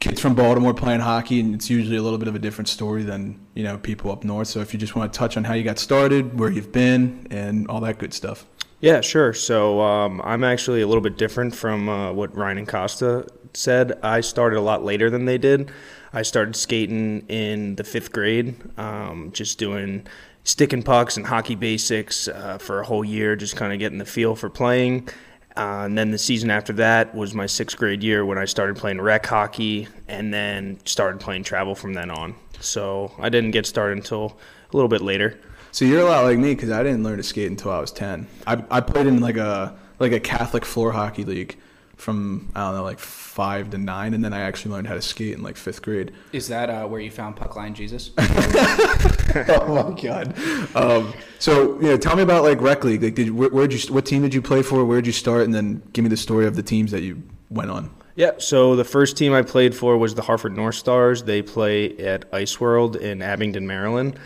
[0.00, 3.04] kids from Baltimore playing hockey, and it's usually a little bit of a different story
[3.04, 4.48] than, you know, people up north.
[4.48, 7.28] So, if you just want to touch on how you got started, where you've been,
[7.30, 8.46] and all that good stuff.
[8.82, 9.32] Yeah, sure.
[9.32, 13.96] So um, I'm actually a little bit different from uh, what Ryan and Costa said.
[14.02, 15.70] I started a lot later than they did.
[16.12, 20.04] I started skating in the fifth grade, um, just doing
[20.42, 23.98] stick and pucks and hockey basics uh, for a whole year, just kind of getting
[23.98, 25.08] the feel for playing.
[25.56, 28.76] Uh, and then the season after that was my sixth grade year when I started
[28.76, 32.34] playing rec hockey and then started playing travel from then on.
[32.58, 34.36] So I didn't get started until
[34.72, 35.38] a little bit later.
[35.72, 37.90] So you're a lot like me because I didn't learn to skate until I was
[37.90, 38.26] ten.
[38.46, 41.56] I, I played in like a like a Catholic floor hockey league
[41.96, 45.00] from I don't know like five to nine, and then I actually learned how to
[45.00, 46.12] skate in like fifth grade.
[46.32, 48.10] Is that uh, where you found Puckline Jesus?
[48.18, 50.36] oh my god!
[50.76, 53.02] Um, so you know, tell me about like rec league.
[53.02, 54.84] Like, did where, where'd you what team did you play for?
[54.84, 55.44] Where'd you start?
[55.44, 57.90] And then give me the story of the teams that you went on.
[58.14, 61.22] Yeah, so the first team I played for was the Harford North Stars.
[61.22, 64.18] They play at Ice World in Abingdon, Maryland.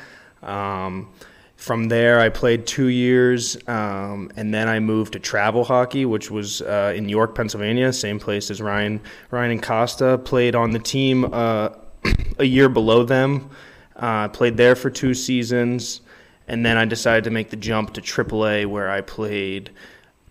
[0.42, 1.12] Um,
[1.66, 6.30] from there, I played two years, um, and then I moved to travel hockey, which
[6.30, 9.00] was uh, in York, Pennsylvania, same place as Ryan.
[9.32, 11.70] Ryan and Costa played on the team uh,
[12.38, 13.50] a year below them.
[13.96, 16.02] Uh, played there for two seasons,
[16.46, 19.70] and then I decided to make the jump to AAA, where I played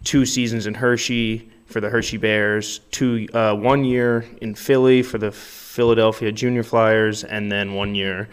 [0.05, 5.17] two seasons in Hershey for the Hershey Bears, two uh, one year in Philly for
[5.17, 8.29] the Philadelphia Junior Flyers, and then one year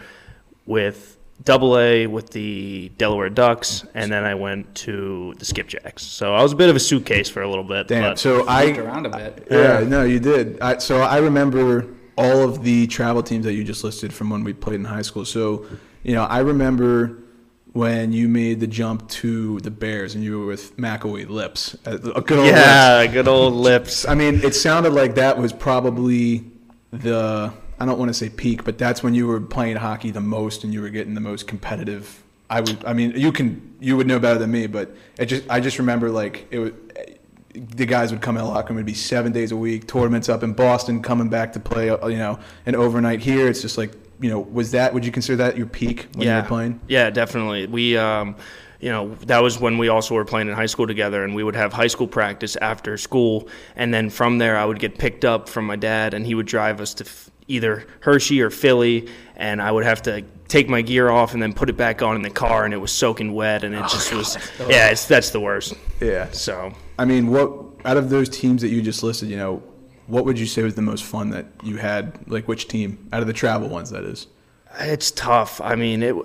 [0.65, 5.99] with double A with the Delaware Ducks, and then I went to the Skipjacks.
[5.99, 7.87] So I was a bit of a suitcase for a little bit.
[7.87, 8.11] Damn.
[8.11, 9.47] but- So Moved I around a bit.
[9.51, 10.59] yeah, no, you did.
[10.61, 14.43] I, so I remember all of the travel teams that you just listed from when
[14.43, 15.25] we played in high school.
[15.25, 15.65] So
[16.03, 17.17] you know, I remember
[17.71, 21.75] when you made the jump to the Bears and you were with McAwee Lips.
[21.87, 22.57] Uh, A good old Lips.
[22.57, 24.07] yeah, good old lips.
[24.07, 26.43] I mean, it sounded like that was probably
[26.91, 30.21] the I don't want to say peak, but that's when you were playing hockey the
[30.21, 32.23] most and you were getting the most competitive.
[32.49, 35.49] I would, I mean, you can, you would know better than me, but it just,
[35.49, 36.75] I just remember like it would,
[37.53, 38.77] the guys would come in the locker room.
[38.77, 42.07] It'd be seven days a week, tournaments up in Boston, coming back to play, uh,
[42.07, 43.47] you know, an overnight here.
[43.47, 44.93] It's just like, you know, was that?
[44.93, 46.37] Would you consider that your peak when yeah.
[46.37, 46.81] you were playing?
[46.87, 47.67] Yeah, definitely.
[47.67, 48.35] We, um,
[48.79, 51.43] you know, that was when we also were playing in high school together, and we
[51.43, 55.23] would have high school practice after school, and then from there I would get picked
[55.23, 57.05] up from my dad, and he would drive us to
[57.47, 61.53] either Hershey or Philly, and I would have to take my gear off and then
[61.53, 64.13] put it back on in the car, and it was soaking wet, and it just
[64.13, 64.37] was,
[64.69, 65.73] yeah, it's that's the worst.
[65.99, 66.29] Yeah.
[66.31, 66.73] So.
[66.99, 67.51] I mean, what
[67.85, 69.63] out of those teams that you just listed, you know,
[70.07, 72.19] what would you say was the most fun that you had?
[72.29, 73.89] Like, which team out of the travel ones?
[73.89, 74.27] That is.
[74.79, 75.61] It's tough.
[75.61, 76.15] I mean, it.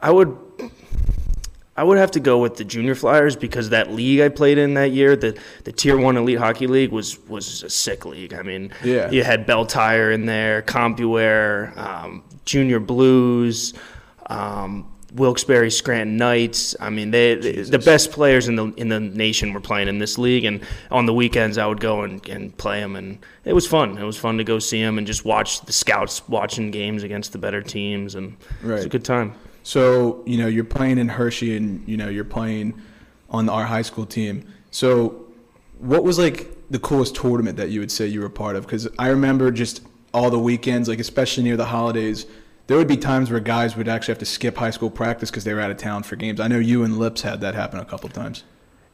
[0.00, 0.36] I would.
[1.74, 4.74] I would have to go with the junior flyers because that league I played in
[4.74, 8.34] that year, the the Tier One Elite Hockey League, was was a sick league.
[8.34, 9.10] I mean, Yeah.
[9.10, 13.72] you had Belle Tire in there, CompuWare, um, Junior Blues,
[14.26, 16.74] um, Wilkes-Barre Scranton Knights.
[16.80, 20.18] I mean, they the best players in the in the nation were playing in this
[20.18, 23.66] league, and on the weekends I would go and, and play them, and it was
[23.66, 23.96] fun.
[23.96, 27.32] It was fun to go see them and just watch the scouts watching games against
[27.32, 29.32] the better teams, and it was a good time.
[29.62, 32.80] So you know, you're playing in Hershey, and you know, you're playing
[33.30, 34.46] on our high school team.
[34.70, 35.26] So,
[35.78, 38.66] what was like the coolest tournament that you would say you were part of?
[38.66, 39.82] Because I remember just
[40.14, 42.26] all the weekends, like especially near the holidays.
[42.68, 45.44] There would be times where guys would actually have to skip high school practice because
[45.44, 46.38] they were out of town for games.
[46.38, 48.44] I know you and Lips had that happen a couple times.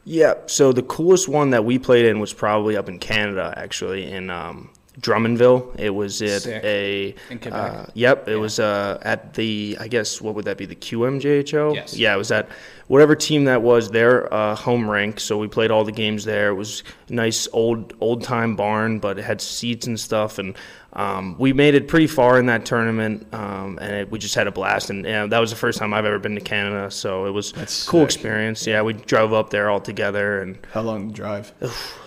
[0.05, 0.33] Yeah.
[0.47, 4.31] So the coolest one that we played in was probably up in Canada, actually, in
[4.31, 5.79] um, Drummondville.
[5.79, 6.63] It was at Sick.
[6.63, 7.15] a.
[7.29, 7.53] In Quebec.
[7.53, 8.27] Uh, yep.
[8.27, 9.77] It was uh, at the.
[9.79, 10.65] I guess what would that be?
[10.65, 11.75] The QMJHO.
[11.75, 11.95] Yes.
[11.95, 12.13] Yeah.
[12.13, 12.49] It was at
[12.87, 13.89] whatever team that was.
[13.91, 15.19] Their uh, home rink.
[15.19, 16.49] So we played all the games there.
[16.49, 20.55] It was a nice old old time barn, but it had seats and stuff and.
[20.91, 24.47] Um, we made it pretty far in that tournament, um, and it, we just had
[24.47, 24.89] a blast.
[24.89, 27.29] And you know, that was the first time I've ever been to Canada, so it
[27.29, 28.05] was That's a cool sick.
[28.15, 28.65] experience.
[28.65, 31.53] Yeah, we drove up there all together, and How long the drive?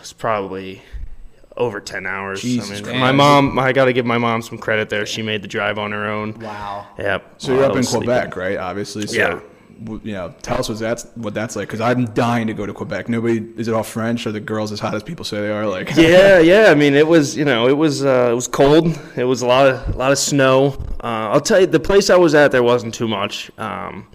[0.00, 0.82] it's probably
[1.56, 2.42] over 10 hours.
[2.42, 2.98] Jesus I mean, Christ.
[2.98, 5.04] my mom, I got to give my mom some credit there.
[5.06, 6.38] She made the drive on her own.
[6.40, 6.86] Wow.
[6.98, 7.34] Yep.
[7.38, 8.06] So you're up in was sleeping.
[8.06, 8.56] Quebec, right?
[8.56, 9.06] Obviously.
[9.06, 9.40] So, Yeah.
[10.04, 12.72] You know, tell us what that's what that's like because I'm dying to go to
[12.72, 13.08] Quebec.
[13.08, 14.24] Nobody is it all French?
[14.28, 15.66] Are the girls as hot as people say they are?
[15.66, 16.66] Like, yeah, yeah.
[16.68, 18.96] I mean, it was you know, it was uh, it was cold.
[19.16, 20.80] It was a lot of a lot of snow.
[21.02, 23.50] Uh, I'll tell you, the place I was at, there wasn't too much.
[23.58, 24.06] Um,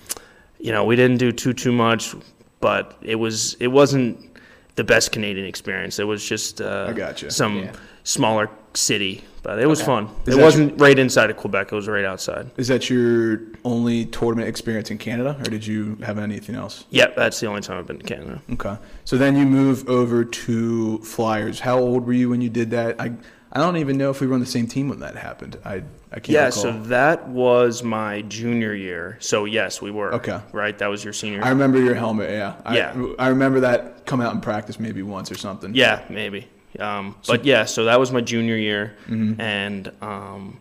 [0.58, 2.16] you know, we didn't do too too much,
[2.62, 4.37] but it was it wasn't
[4.78, 6.00] the best Canadian experience.
[6.00, 7.30] It was just uh, I gotcha.
[7.32, 7.72] some Yeah.
[8.04, 9.88] smaller city, but it was Okay.
[9.88, 10.10] fun.
[10.28, 12.52] Is it wasn't right inside of Quebec; it was right outside.
[12.58, 16.86] Is that your only tournament experience in Canada, or did you have anything else?
[16.92, 18.40] Yep, that's the only time I've been to Canada.
[18.54, 18.76] Okay.
[19.04, 21.60] So then you move over to Flyers.
[21.62, 23.02] How old were you when you did that?
[23.02, 23.14] I
[23.58, 25.58] I don't even know if we were on the same team when that happened.
[25.66, 25.76] I
[26.12, 26.62] I can't Yeah, recall.
[26.64, 29.18] so that was my junior year.
[29.20, 30.14] So yes, we were.
[30.16, 30.40] Okay.
[30.52, 31.38] Right, that was your senior.
[31.40, 31.46] Year.
[31.46, 32.30] I remember your helmet.
[32.30, 32.56] Yeah.
[32.64, 33.06] I, Yeah.
[33.18, 35.74] I remember that come out in practice maybe once or something.
[35.74, 36.48] Yeah, maybe.
[36.80, 39.42] Um, but yeah, so that was my junior year, Mm-hmm.
[39.42, 40.60] and um,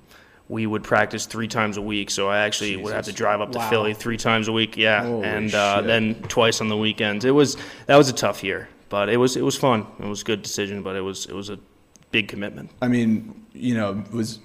[0.48, 2.10] we would practice three times a week.
[2.10, 3.68] So I actually would have to drive up to Wow.
[3.68, 4.76] Philly three times a week.
[4.78, 7.24] Yeah, Holy and uh, then twice on the weekends.
[7.26, 9.86] It was that was a tough year, but it was it was fun.
[10.00, 11.58] It was a good decision, but it was it was a
[12.10, 12.70] big commitment.
[12.80, 14.38] I mean, you know, was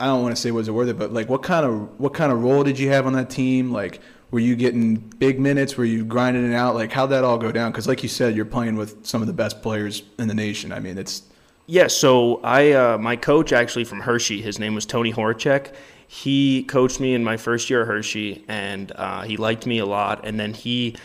[0.00, 2.14] I don't want to say was it worth it, but like, what kind of what
[2.14, 3.70] kind of role did you have on that team?
[3.70, 4.00] Like,
[4.32, 5.76] were you getting big minutes?
[5.76, 6.74] Were you grinding it out?
[6.74, 7.70] Like, how'd that all go down?
[7.70, 10.72] Because, like you said, you're playing with some of the best players in the nation.
[10.72, 11.22] I mean, it's
[11.66, 15.72] Yeah, so I uh, my coach actually from Hershey, his name was Tony Horacek.
[16.08, 19.86] He coached me in my first year at Hershey, and uh, he liked me a
[19.86, 20.26] lot.
[20.26, 20.96] And then he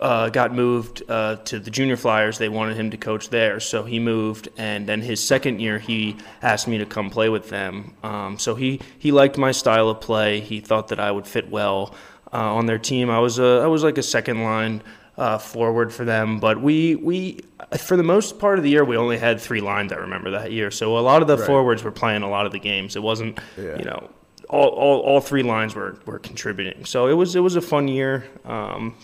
[0.00, 2.38] uh, got moved uh, to the Junior Flyers.
[2.38, 4.48] They wanted him to coach there, so he moved.
[4.56, 7.94] And then his second year, he asked me to come play with them.
[8.02, 10.40] Um, so he he liked my style of play.
[10.40, 11.94] He thought that I would fit well
[12.32, 13.10] uh, on their team.
[13.10, 14.82] I was a, I was like a second line
[15.16, 16.38] uh, forward for them.
[16.38, 17.40] But we we
[17.76, 19.92] for the most part of the year we only had three lines.
[19.92, 20.70] I remember that year.
[20.70, 21.46] So a lot of the Right.
[21.46, 22.94] forwards were playing a lot of the games.
[22.94, 23.76] It wasn't Yeah.
[23.78, 24.10] you know
[24.48, 26.86] all, all, all three lines were, were contributing.
[26.86, 28.24] So it was it was a fun year.
[28.46, 28.94] Um,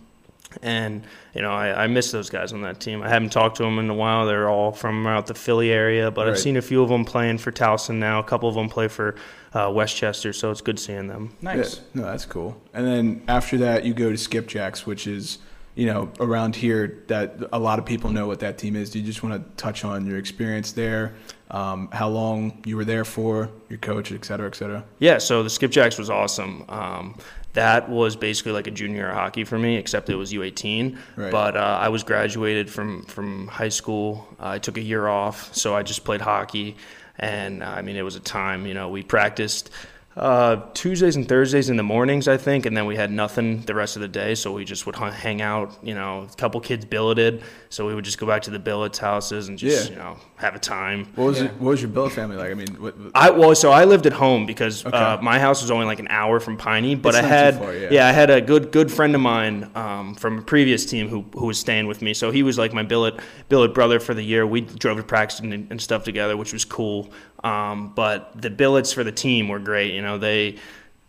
[0.62, 3.02] and you know I, I miss those guys on that team.
[3.02, 4.26] I haven't talked to them in a while.
[4.26, 7.38] They're all from out the Philly area, but I've seen a few of them playing
[7.38, 8.18] for Towson now.
[8.18, 9.16] A couple of them play for
[9.52, 11.34] uh, West Chester, so it's good seeing them.
[11.40, 11.76] Nice.
[11.76, 12.60] Yeah, no, that's cool.
[12.72, 15.38] And then after that, you go to Skipjacks, which is,
[15.76, 18.90] you know, around here that a lot of people know what that team is.
[18.90, 21.14] Do you just want to touch on your experience there,
[21.50, 24.84] um, how long you were there for, your coach, et cetera, et cetera?
[24.98, 26.64] Yeah, so the Skipjacks was awesome.
[26.68, 27.16] Um,
[27.54, 30.98] that was basically like a junior hockey for me, except it was U18.
[31.16, 31.32] Right.
[31.32, 34.28] But uh, I was graduated from from high school.
[34.38, 36.76] I took a year off, so I just played hockey.
[37.18, 38.66] And uh, I mean, it was a time.
[38.66, 39.70] You know, we practiced
[40.16, 43.74] uh, Tuesdays and Thursdays in the mornings, I think, and then we had nothing the
[43.74, 44.34] rest of the day.
[44.36, 45.76] So we just would hu- hang out.
[45.82, 48.98] You know, a couple kids billeted, so we would just go back to the billets
[48.98, 49.96] houses and just Yeah.
[49.96, 51.06] you know have a time.
[51.16, 51.46] What was Yeah.
[51.46, 52.50] it, what was your billet family like?
[52.50, 55.24] I mean, what, what- I well, so I lived at home because uh, Okay.
[55.24, 57.58] my house was only like an hour from Piney, but It's I not too had
[57.58, 58.06] far, yeah.
[58.06, 61.46] I had a good good friend of mine um, from a previous team who who
[61.46, 62.14] was staying with me.
[62.14, 63.14] So he was like my billet
[63.48, 64.46] billet brother for the year.
[64.46, 67.10] We drove to practice and, and stuff together, which was cool.
[67.44, 69.94] Um, but the billets for the team were great.
[69.94, 70.56] You know they.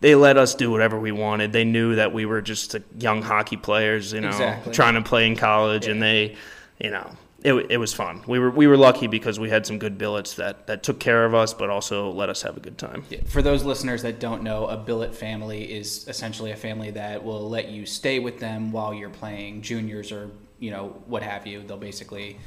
[0.02, 1.52] They let us do whatever we wanted.
[1.52, 4.74] They knew that we were just young hockey players, you know, Exactly.
[4.74, 6.36] trying to play in college, and they,
[6.80, 7.10] you know,
[7.42, 8.22] it, it was fun.
[8.28, 11.26] We were we were lucky because we had some good billets that, that took care
[11.26, 13.06] of us, but also let us have a good time.
[13.26, 17.50] For those listeners that don't know, a billet family is essentially a family that will
[17.50, 20.30] let you stay with them while you're playing juniors or
[20.60, 21.64] you know what have you.
[21.64, 22.38] They'll basically,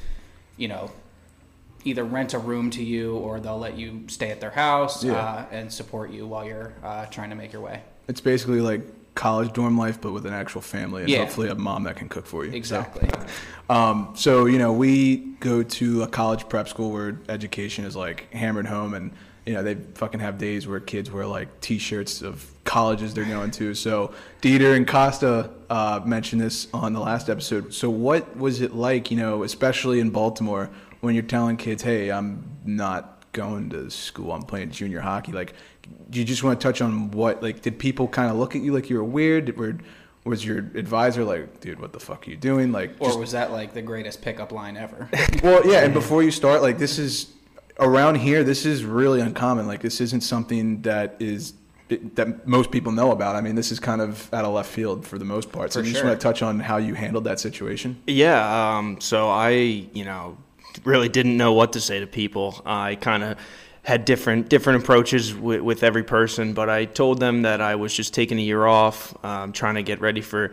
[0.58, 0.90] you know,
[1.84, 5.12] either rent a room to you or they'll let you stay at their house Yeah.
[5.14, 7.82] uh, and support you while you're uh, trying to make your way.
[8.08, 8.80] it's basically like
[9.14, 11.18] college dorm life, but with an actual family and Yeah.
[11.18, 12.50] hopefully a mom that can cook for you.
[12.52, 13.08] So- Exactly.
[13.68, 18.32] Um, so you know, we go to a college prep school where education is like
[18.32, 19.10] hammered home, and
[19.44, 23.50] you know they fucking have days where kids wear like T-shirts of colleges they're going
[23.52, 23.74] to.
[23.74, 27.74] So Dieter and Costa uh, mentioned this on the last episode.
[27.74, 30.70] So what was it like, you know, especially in Baltimore,
[31.00, 34.32] when you're telling kids, "Hey, I'm not going to school.
[34.32, 35.54] I'm playing junior hockey." Like,
[36.10, 37.42] do you just want to touch on what?
[37.42, 39.46] Like, did people kind of look at you like you were weird?
[39.46, 39.78] Did, were,
[40.24, 43.32] was your advisor like, "Dude, what the fuck are you doing?" Like, Or just- was
[43.32, 45.08] that like the greatest pickup line ever?
[45.42, 47.32] well, yeah, and before you start, like this is
[47.80, 48.42] around here.
[48.44, 49.66] This is really uncommon.
[49.66, 51.54] Like this isn't something that is
[51.88, 53.34] that most people know about.
[53.34, 55.72] I mean, this is kind of out of left field for the most part.
[55.72, 56.10] So For you just sure.
[56.10, 58.02] want to touch on how you handled that situation.
[58.06, 60.36] Yeah, um, so I, you know,
[60.84, 62.60] really didn't know what to say to people.
[62.64, 63.38] I kind of
[63.82, 67.94] had different different approaches with, with every person, but I told them that I was
[67.94, 70.52] just taking a year off, um, trying to get ready for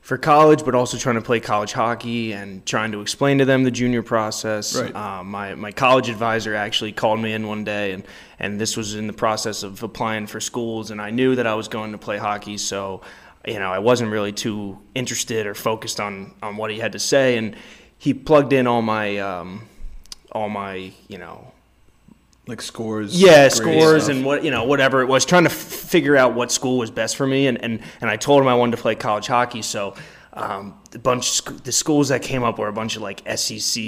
[0.00, 3.64] for college, but also trying to play college hockey and trying to explain to them
[3.64, 4.80] the junior process.
[4.80, 4.94] Right.
[4.94, 8.04] Uh, my my college advisor actually called me in one day, and
[8.38, 11.54] and this was in the process of applying for schools, and I knew that I
[11.54, 13.02] was going to play hockey, so
[13.46, 16.98] you know I wasn't really too interested or focused on on what he had to
[16.98, 17.56] say, and
[18.00, 19.62] he plugged in all my um,
[20.32, 21.52] all my you know
[22.48, 23.20] Like scores.
[23.20, 24.16] yeah scores stuff.
[24.16, 26.90] and what you know whatever it was trying to f- figure out what school was
[26.90, 29.62] best for me and, and and i told him i wanted to play college hockey
[29.62, 29.94] so
[30.40, 33.82] um, the bunch the schools that came up were a bunch of like SEC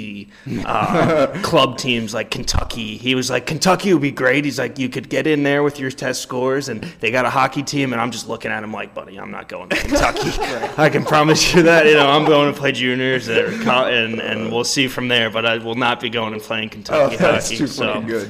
[0.65, 2.95] uh, club teams like Kentucky.
[2.97, 4.45] He was like Kentucky would be great.
[4.45, 7.29] He's like you could get in there with your test scores, and they got a
[7.29, 7.91] hockey team.
[7.93, 10.29] And I'm just looking at him like, buddy, I'm not going to Kentucky.
[10.77, 11.85] I can promise you that.
[11.87, 15.29] You know, I'm going to play juniors and and we'll see from there.
[15.29, 17.57] But I will not be going and playing Oh, Kentucky that's hockey.
[17.57, 18.29] too so good.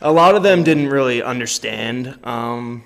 [0.00, 2.82] a lot of them didn't really understand um,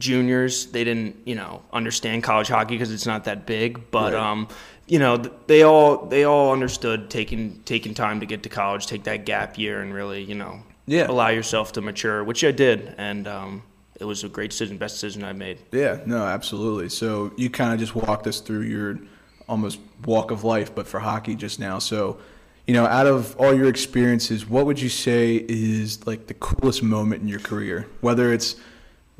[0.00, 0.66] juniors.
[0.66, 3.90] They didn't, you know, understand college hockey because it's not that big.
[3.92, 4.22] But Right.
[4.22, 4.48] um,
[4.88, 9.04] you know, they all they all understood taking taking time to get to college, take
[9.04, 11.08] that gap year, and really, you know, Yeah.
[11.08, 13.62] allow yourself to mature, which I did, and um,
[14.00, 15.58] it was a great decision, best decision I made.
[15.70, 16.88] Yeah, no, absolutely.
[16.88, 18.98] So you kind of just walked us through your
[19.48, 21.78] almost walk of life, but for hockey just now.
[21.78, 22.18] So,
[22.66, 26.82] you know, out of all your experiences, what would you say is like the coolest
[26.82, 27.86] moment in your career?
[28.00, 28.56] Whether it's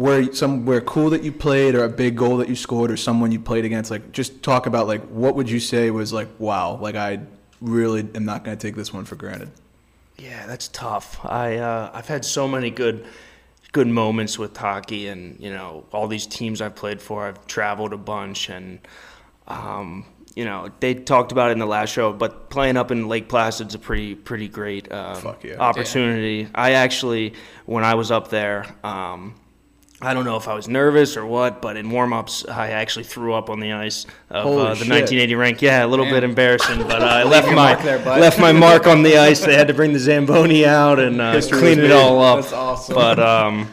[0.00, 3.32] where somewhere cool that you played, or a big goal that you scored, or someone
[3.32, 3.90] you played against.
[3.90, 7.20] Like, just talk about like what would you say was like, wow, like I
[7.60, 9.50] really am not going to take this one for granted.
[10.16, 11.22] Yeah, that's tough.
[11.22, 13.04] I uh, I've had so many good
[13.72, 17.26] good moments with hockey, and you know all these teams I've played for.
[17.26, 18.78] I've traveled a bunch, and
[19.48, 22.10] um, you know they talked about it in the last show.
[22.10, 25.58] But playing up in Lake Placid's a pretty pretty great uh, Fuck yeah.
[25.58, 26.48] opportunity.
[26.54, 27.34] I actually,
[27.66, 28.64] when I was up there.
[28.82, 29.34] Um,
[30.02, 33.34] I don't know if I was nervous or what, but in warm-ups, I actually threw
[33.34, 34.88] up on the ice of uh, the shit.
[34.88, 35.60] 1980 rank.
[35.60, 36.14] Yeah, a little Man.
[36.14, 39.44] bit embarrassing, but uh, I left my mark there, left my mark on the ice.
[39.44, 42.40] They had to bring the zamboni out and uh, clean it all up.
[42.40, 42.94] That's awesome.
[42.94, 43.70] But um,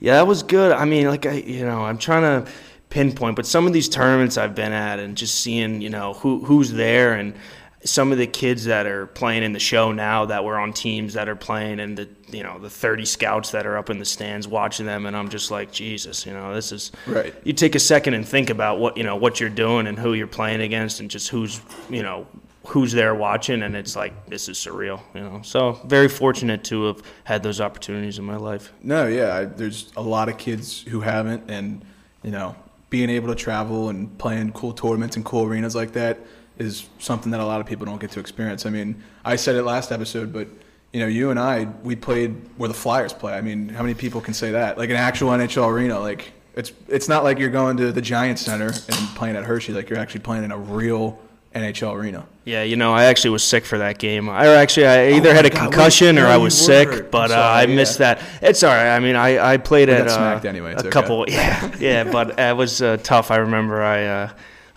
[0.00, 0.72] yeah, that was good.
[0.72, 2.50] I mean, like I, you know, I'm trying to
[2.88, 6.42] pinpoint, but some of these tournaments I've been at and just seeing, you know, who
[6.42, 7.34] who's there and
[7.82, 11.14] some of the kids that are playing in the show now that were on teams
[11.14, 14.04] that are playing and the you know the 30 scouts that are up in the
[14.04, 17.34] stands watching them and I'm just like Jesus you know this is Right.
[17.42, 20.12] you take a second and think about what you know what you're doing and who
[20.12, 22.26] you're playing against and just who's you know
[22.66, 26.84] who's there watching and it's like this is surreal you know so very fortunate to
[26.84, 30.82] have had those opportunities in my life No, yeah, I, there's a lot of kids
[30.82, 31.82] who haven't, and
[32.22, 32.54] you know,
[32.90, 36.20] being able to travel and playing cool tournaments and cool arenas like that
[36.60, 38.66] is something that a lot of people don't get to experience.
[38.66, 40.46] I mean, I said it last episode, but
[40.92, 43.32] you know, you and I, we played where the Flyers play.
[43.32, 44.76] I mean, how many people can say that?
[44.76, 48.42] Like an actual NHL arena, like it's it's not like you're going to the Giants
[48.42, 49.72] Center and playing at Hershey.
[49.72, 51.18] Like you're actually playing in a real
[51.54, 52.26] NHL arena.
[52.44, 55.34] yeah you know I actually was sick for that game I actually I either Oh
[55.34, 57.98] had a God, wait, concussion or I was sick but I'm uh, I sorry, missed
[57.98, 60.90] that it's all right I mean I, I played We at uh, anyway, a okay.
[60.90, 64.30] couple yeah yeah but it was uh, tough I remember I uh,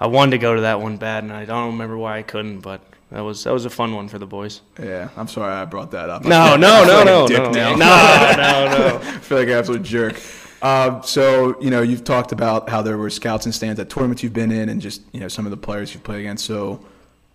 [0.04, 2.60] I wanted to go to that one bad and I don't remember why I couldn't
[2.60, 5.64] but that was that was a fun one for the boys Yeah, I'm sorry I
[5.64, 6.26] brought that up.
[6.26, 9.00] No, no, no, no, no, no, no, no.
[9.02, 10.22] I feel like an absolute jerk.
[10.62, 14.24] Um, so you know, you've talked about how there were scouts and stands at tournaments
[14.24, 16.46] you've been in, and just you know some of the players you've played against.
[16.46, 16.84] So,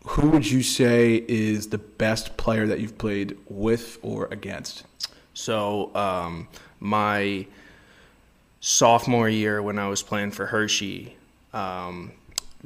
[0.04, 4.84] who would you say is the best player that you've played with or against?
[5.34, 6.48] So, um,
[6.80, 7.46] my
[8.60, 11.14] sophomore year when I was playing for Hershey,
[11.52, 12.12] um,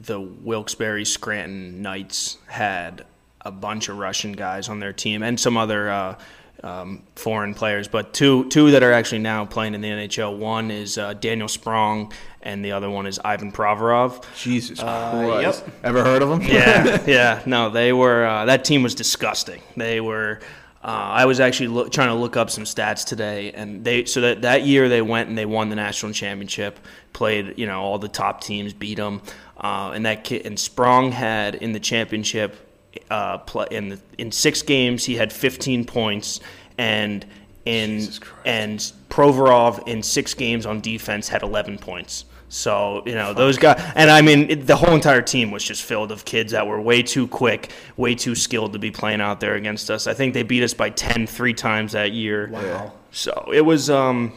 [0.03, 3.05] the Wilkes-Barre Scranton Knights had
[3.45, 6.19] a bunch of Russian guys on their team and some other uh,
[6.63, 10.37] um, foreign players, but two two that are actually now playing in the NHL.
[10.39, 14.25] One is uh, Daniel Sprong, and the other one is Ivan Provorov.
[14.37, 15.65] Jesus Uh, Christ!
[15.67, 15.75] yep.
[15.83, 16.43] Ever heard of them?
[16.43, 17.43] yeah, yeah.
[17.47, 18.25] No, they were.
[18.27, 19.61] Uh, that team was disgusting.
[19.77, 20.41] They were.
[20.85, 24.21] Uh, I was actually look, trying to look up some stats today, and they so
[24.21, 26.79] that that year they went and they won the national championship.
[27.13, 29.21] Played, you know, all the top teams, beat them,
[29.63, 32.69] uh, and that kid and Sprong had in the championship.
[33.11, 36.41] Uh, play, in the, in six games, he had 15 points,
[36.77, 37.25] and
[37.65, 38.09] in
[38.45, 42.25] and Provorov in six games on defense had 11 points.
[42.49, 45.83] So you know those guys, and I mean it, the whole entire team was just
[45.83, 49.41] filled of kids that were way too quick, way too skilled to be playing out
[49.41, 50.07] there against us.
[50.07, 52.49] I think they beat us by 10 three times that year.
[52.49, 52.93] Wow.
[53.11, 54.35] So it was um,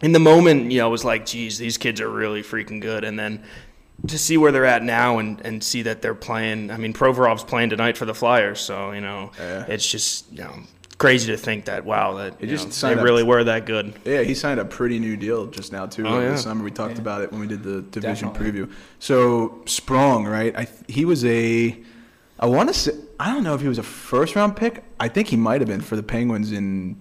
[0.00, 3.04] in the moment, you know, it was like, geez, these kids are really freaking good,
[3.04, 3.42] and then
[4.06, 6.70] to see where they're at now and, and see that they're playing.
[6.70, 9.64] I mean, Provorov's playing tonight for the Flyers, so you know, Yeah.
[9.68, 10.54] it's just you know
[10.98, 13.66] crazy to think that wow that He just know, signed they up- really were that
[13.66, 13.94] good.
[14.04, 16.06] Yeah, he signed a pretty new deal just now too.
[16.06, 16.30] Oh, over yeah.
[16.32, 17.00] the summer we talked Yeah.
[17.02, 18.62] about it when we did the division Definitely.
[18.66, 18.72] preview.
[18.98, 20.56] So Sprong, right?
[20.56, 21.76] I he was a,
[22.40, 24.84] I want to say I don't know if he was a first round pick.
[25.00, 27.00] I think he might have been for the Penguins in,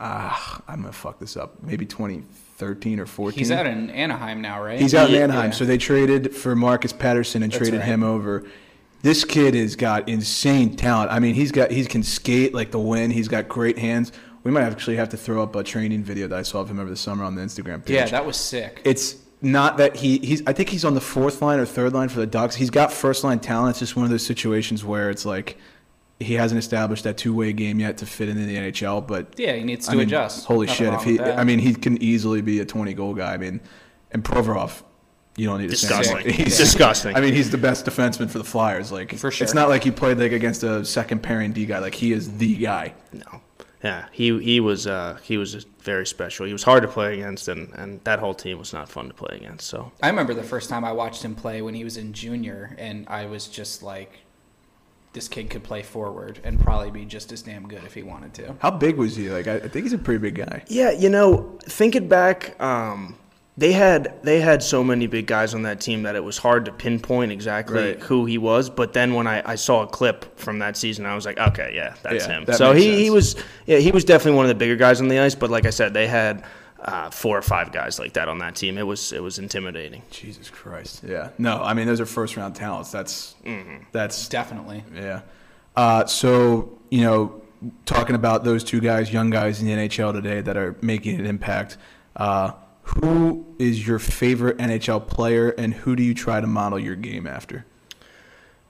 [0.00, 1.62] ah, I'm gonna fuck this up.
[1.62, 1.84] Maybe
[2.58, 3.38] 2013 or 14.
[3.38, 4.80] He's out in Anaheim now, right?
[4.80, 5.22] He's out in Yeah.
[5.24, 5.52] Anaheim.
[5.52, 7.86] So they traded for Marcus Pettersson and That's traded right.
[7.88, 8.44] him over.
[9.02, 11.12] This kid has got insane talent.
[11.12, 13.12] I mean, he's got he can skate like the wind.
[13.12, 14.10] He's got great hands.
[14.42, 16.80] We might actually have to throw up a training video that I saw of him
[16.80, 17.94] over the summer on the Instagram page.
[17.94, 18.80] yeah, that was sick.
[18.84, 20.42] it's not that he he's.
[20.48, 22.56] I think he's on the fourth line or third line for the Ducks.
[22.56, 23.70] He's got first line talent.
[23.70, 25.58] It's just one of those situations where it's like
[26.20, 29.06] he hasn't established that two way game yet to fit into the NHL.
[29.06, 30.46] But Yeah, he needs to I mean, adjust.
[30.46, 30.94] Holy Nothing shit!
[30.94, 31.20] If he.
[31.20, 33.34] I mean, he can easily be a twenty goal guy.
[33.34, 33.60] I mean,
[34.10, 34.82] and Provorov,
[35.36, 36.16] you don't need to say Disgusting.
[36.16, 36.34] anything.
[36.46, 37.16] He's- Disgusting.
[37.16, 38.90] I mean, he's the best defenseman for the Flyers.
[38.90, 39.44] Like, For sure.
[39.44, 41.78] it's not like he played like against a second pairing D guy.
[41.78, 42.94] Like, he is the guy.
[43.12, 43.40] No.
[43.84, 46.46] Yeah, he he was uh, he was very special.
[46.46, 49.14] He was hard to play against, and, and that whole team was not fun to
[49.14, 49.68] play against.
[49.68, 52.74] So I remember the first time I watched him play when he was in junior,
[52.76, 54.18] and I was just like,
[55.12, 58.34] this kid could play forward and probably be just as damn good if he wanted
[58.34, 58.54] to.
[58.60, 59.30] How big was he?
[59.30, 60.62] Like, I, I think he's a pretty big guy.
[60.68, 63.16] yeah, you know, thinking back, um,
[63.56, 66.64] they had they had so many big guys on that team that it was hard
[66.66, 68.00] to pinpoint exactly Right.
[68.00, 68.70] who he was.
[68.70, 71.72] But then when I, I saw a clip from that season, I was like, okay,
[71.74, 72.44] yeah, that's Yeah, him.
[72.44, 73.34] that So makes he, he was
[73.66, 75.34] yeah he was definitely one of the bigger guys on the ice.
[75.34, 76.44] But like I said, they had
[76.80, 78.78] uh, four or five guys like that on that team.
[78.78, 80.02] It was it was intimidating.
[80.10, 81.02] Jesus Christ.
[81.06, 81.30] Yeah.
[81.38, 82.90] No, I mean, those are first round talents.
[82.92, 83.34] That's
[83.92, 84.84] that's Definitely.
[84.94, 85.22] Yeah.
[85.76, 87.42] Uh, so, you know,
[87.86, 91.26] talking about those two guys, young guys in the NHL today that are making an
[91.26, 91.76] impact,
[92.16, 92.52] uh,
[92.82, 97.26] who is your favorite NHL player and who do you try to model your game
[97.26, 97.64] after?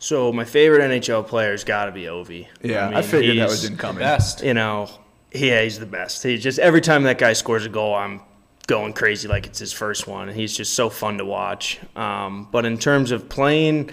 [0.00, 2.46] So my favorite NHL player's got to be Ovi.
[2.62, 4.00] Yeah, I, mean, figured that was The incoming.
[4.00, 4.42] best.
[4.44, 4.88] you know,
[5.32, 6.22] yeah, he's the best.
[6.22, 8.20] He just every time that guy scores a goal, I'm
[8.66, 10.28] going crazy like it's his first one.
[10.28, 11.80] He's just so fun to watch.
[11.96, 13.90] Um, but in terms of playing,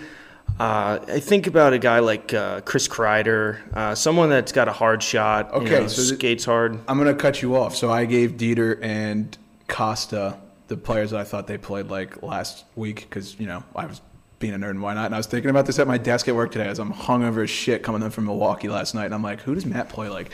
[0.60, 4.74] uh, I think about a guy like uh, Chris Kreider, uh, someone that's got a
[4.74, 5.50] hard shot.
[5.54, 6.80] you Okay, know, so skates hard.
[6.88, 7.76] I'm going to cut you off.
[7.76, 12.66] So I gave Dieter and Costa the players that I thought they played like last
[12.76, 14.02] week because, you know, I was
[14.40, 15.06] being a nerd and why not.
[15.08, 17.44] And I was thinking about this at my desk at work today as I'm hungover
[17.44, 19.06] as shit coming in from Milwaukee last night.
[19.06, 20.32] And I'm like, who does Matt play like?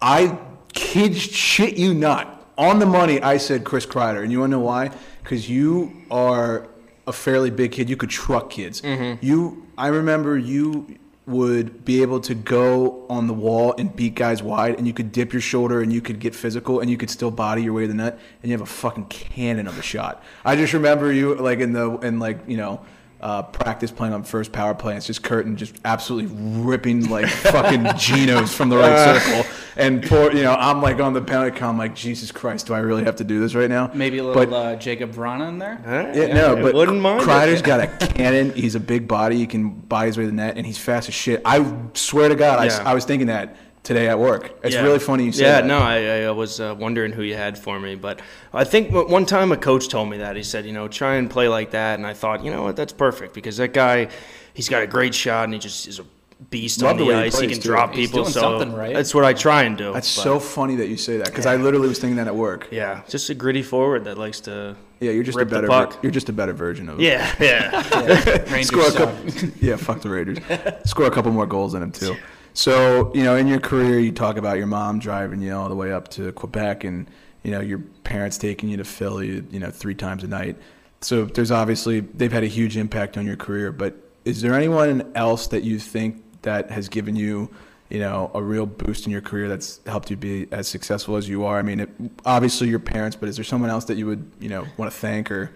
[0.00, 0.38] I
[0.72, 2.34] kid shit you not.
[2.56, 4.22] On the money, I said Chris Kreider.
[4.22, 4.90] And you want to know why?
[5.22, 6.68] Because you are
[7.06, 7.88] a fairly big kid.
[7.88, 8.80] You could truck kids.
[8.82, 9.24] Mm-hmm.
[9.24, 14.42] You, I remember you would be able to go on the wall and beat guys
[14.42, 17.10] wide, and you could dip your shoulder and you could get physical, and you could
[17.10, 19.82] still body your way to the net, and you have a fucking cannon of a
[19.82, 20.22] shot.
[20.44, 22.80] I just remember you like in the in like you know
[23.20, 24.92] uh, practice playing on first power play.
[24.92, 26.30] And it's just Curtin just absolutely
[26.62, 29.50] ripping like fucking Genos from the right circle.
[29.76, 31.72] And poor, you know, I'm like on the penalty count.
[31.74, 33.90] I'm like, Jesus Christ, do I really have to do this right now?
[33.94, 35.80] Maybe a little But- uh, Jakub Vrana in there.
[36.14, 37.26] yeah, no, I but wouldn't mind it.
[37.28, 38.52] Kreider's got a cannon.
[38.54, 39.36] He's a big body.
[39.36, 41.42] He can body his way to the net, and he's fast as shit.
[41.44, 42.90] I swear to God, I s- Yeah.
[42.90, 44.58] I, was thinking that today at work.
[44.62, 44.82] It's Yeah.
[44.82, 45.66] really funny you say Yeah, that.
[45.66, 48.20] no, I, I was uh, wondering who you had for me, but
[48.52, 51.30] I think one time a coach told me that he said, you know, try and
[51.30, 54.08] play like that, and I thought, you know what, that's perfect because that guy,
[54.54, 56.04] he's got a great shot and he just is a
[56.50, 57.40] beast Love on the the, way he ice.
[57.40, 57.68] He can too.
[57.68, 58.94] drop He's people, doing so something right.
[58.94, 59.92] that's what I try and do.
[59.92, 62.36] That's but, so funny that you say that because I literally was thinking that at
[62.36, 62.68] work.
[62.70, 64.76] yeah, just a gritty forward that likes to.
[65.00, 65.66] Yeah, you're just Rip a better.
[65.68, 65.98] puck.
[66.02, 67.00] You're just a better version of.
[67.00, 68.42] Yeah, yeah.
[68.52, 69.30] Rangers Score a couple.
[69.60, 70.38] yeah, fuck the Raiders.
[70.84, 72.16] Score a couple more goals in him too.
[72.54, 75.76] So you know, in your career, you talk about your mom driving you all the
[75.76, 77.08] way up to Quebec, and
[77.42, 80.56] you know your parents taking you to Philly, you know, three times a night.
[81.00, 83.72] So there's obviously they've had a huge impact on your career.
[83.72, 87.50] But is there anyone else that you think that has given you,
[87.88, 91.28] you know, a real boost in your career that's helped you be as successful as
[91.28, 91.58] you are?
[91.58, 91.90] I mean, it,
[92.24, 94.98] obviously your parents, but is there someone else that you would, you know, want to
[94.98, 95.52] thank or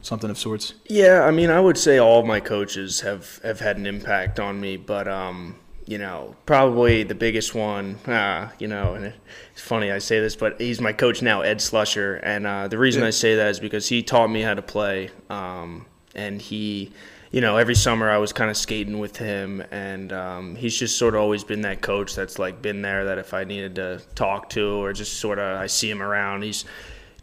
[0.00, 0.74] something of sorts?
[0.88, 4.60] Yeah, I mean, I would say all my coaches have, have had an impact on
[4.60, 5.56] me, but um,
[5.86, 9.12] you know, probably the biggest one, uh, you know, and
[9.52, 12.76] it's funny I say this, but he's my coach now, Ed Slusher, and uh, the
[12.76, 13.08] reason Yeah.
[13.08, 16.92] I say that is because he taught me how to play, um, and he.
[17.32, 20.96] You know, every summer I was kind of skating with him, and um, he's just
[20.96, 23.04] sort of always been that coach that's like been there.
[23.06, 26.44] That if I needed to talk to, or just sort of I see him around,
[26.44, 26.64] he's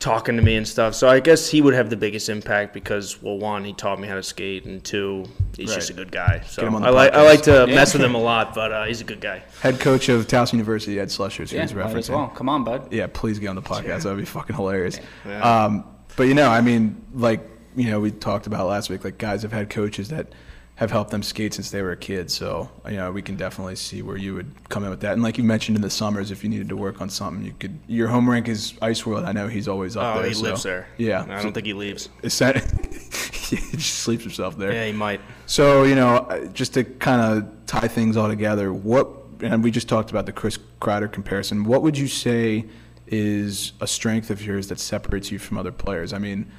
[0.04, 0.94] talking to me and stuff.
[0.94, 4.08] So I guess he would have the biggest impact because, well, one, he taught me
[4.08, 5.26] how to skate, and two,
[5.56, 6.42] he's just a good guy.
[6.42, 8.72] So Get him on I like I like to mess with him a lot, but
[8.72, 9.44] uh, he's a good guy.
[9.62, 12.28] Head coach of Towson University, Ed Slusher, is Yeah, he's might as well.
[12.28, 12.92] Come on, bud.
[12.92, 14.04] Yeah, please get on the podcast.
[14.04, 15.00] That would be fucking hilarious.
[15.26, 15.64] Yeah.
[15.64, 15.86] Um,
[16.18, 19.04] but you know, I mean, like you know, we talked about last week.
[19.04, 20.28] Like guys have had coaches that
[20.76, 22.32] have helped them skate since they were a kid.
[22.32, 25.14] So you know, we can definitely see where you would come in with that.
[25.14, 27.54] And like you mentioned in the summers, if you needed to work on something, you
[27.60, 27.78] could.
[27.88, 29.26] Your home rink is Ice World.
[29.26, 30.30] I know he's always up Oh, there.
[30.30, 30.88] he so- lives there.
[30.98, 32.10] Yeah, I don't think he leaves.
[32.24, 32.56] Is that
[33.34, 34.74] he just sleeps himself there.
[34.74, 35.22] Yeah, he might.
[35.46, 39.08] So you know, just to kind of tie things all together, what
[39.42, 41.66] and we just talked about the Chris Kreider comparison.
[41.66, 42.66] What would you say
[43.08, 46.14] is a strength of yours that separates you from other players?
[46.14, 46.50] I mean,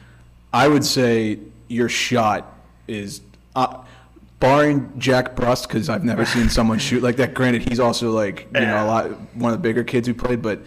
[0.53, 1.39] I would say
[1.69, 2.53] your shot
[2.87, 3.23] is,
[3.57, 3.79] uh,
[4.41, 7.35] barring Jack Brust, because I've never seen someone shoot like that.
[7.35, 10.43] Granted, he's also like you know a lot one of the bigger kids who played,
[10.43, 10.61] but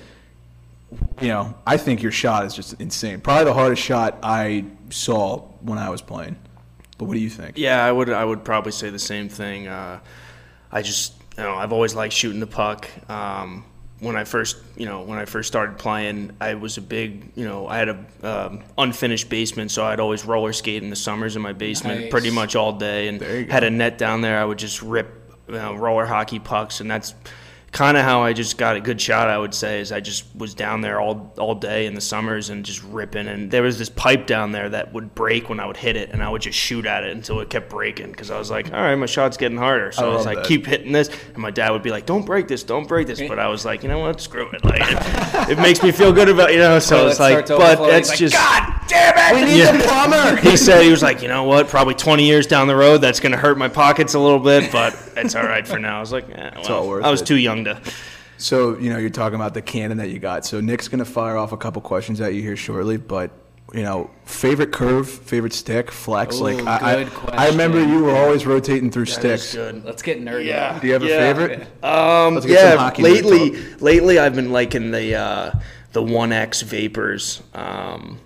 [1.22, 3.20] you know, I think your shot is just insane.
[3.20, 6.38] Probably the hardest shot I saw when I was playing.
[6.98, 7.58] But what do you think?
[7.58, 9.68] Yeah, I would I would probably say the same thing.
[9.68, 10.00] Uh,
[10.72, 12.88] I just you know I've always liked shooting the puck.
[13.10, 13.66] Um,
[14.00, 17.46] when I first you know when I first started playing, I was a big you
[17.46, 21.36] know I had a um, unfinished basement, so I'd always roller skate in the summers
[21.36, 22.12] in my basement Nice.
[22.12, 23.52] pretty much all day, and There you go.
[23.52, 24.40] had a net down there.
[24.40, 25.08] I would just rip
[25.48, 27.16] you know, roller hockey pucks, and that's
[27.78, 29.28] kind of how I just got a good shot.
[29.28, 32.50] I would say is I just was down there all all day in the summers
[32.50, 33.28] and just ripping.
[33.28, 36.10] And there was this pipe down there that would break when I would hit it,
[36.10, 38.74] and I would just shoot at it until it kept breaking because I was like,
[38.74, 39.92] all right, my shot's getting harder.
[39.92, 40.48] So I I, was like, that.
[40.48, 43.22] keep hitting this, and my dad would be like, don't break this, don't break this.
[43.22, 44.66] But I was like, you know what, screw it.
[44.66, 46.80] Like it, it makes me feel good about you know.
[46.80, 47.92] So it's like, but overflowing.
[47.92, 49.40] that's like, just God damn it!
[49.40, 49.78] We need Yeah.
[49.78, 50.36] a plumber.
[50.42, 51.68] he said he was like, you know what?
[51.68, 54.72] Probably 20 years down the road, that's going to hurt my pockets a little bit,
[54.72, 55.98] but it's all right for now.
[55.98, 57.26] I was like, eh, well, all worth I was it.
[57.28, 57.82] too young to.
[58.38, 60.46] So, you know, you're talking about the cannon that you got.
[60.46, 63.32] So, Nick's going to fire off a couple questions at you here shortly, but,
[63.74, 66.40] you know, favorite curve, favorite stick, flex.
[66.40, 69.56] Ooh, like, I, good I, I remember you were always rotating through That is sticks.
[69.56, 69.84] good.
[69.84, 70.46] Let's get nerdy.
[70.46, 70.80] Yeah.
[70.80, 71.62] Do you have a favorite?
[71.84, 75.52] Um, Let's get some yeah, hockey lately, lately I've been liking the uh,
[75.94, 77.42] the One X Vapors.
[77.56, 78.20] Um,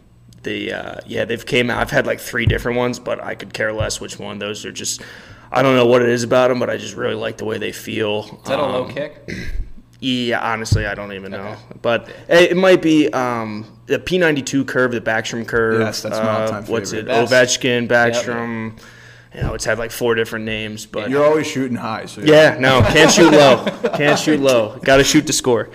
[0.44, 1.80] the uh, yeah, they've came out.
[1.80, 4.40] I've had like three different ones, but I could care less which one.
[4.40, 5.02] Those are just.
[5.52, 7.58] I don't know what it is about them, but I just really like the way
[7.58, 8.40] they feel.
[8.44, 9.30] Is that a low Um, kick?
[10.04, 11.38] Yeah, honestly, I don't even know.
[11.50, 11.60] Okay.
[11.80, 15.80] But it, it might be um, the P92 curve, the Backstrom curve.
[15.80, 17.12] Yes, that's my uh, all-time What's favorite.
[17.12, 17.30] it?
[17.30, 17.60] Best.
[17.62, 18.80] Ovechkin, Backstrom.
[19.36, 22.08] You know, it's had like four different names, but You're always shooting high.
[22.08, 23.64] So yeah, no, can't shoot low.
[23.94, 24.80] Can't shoot low.
[24.80, 25.70] Got to shoot to score.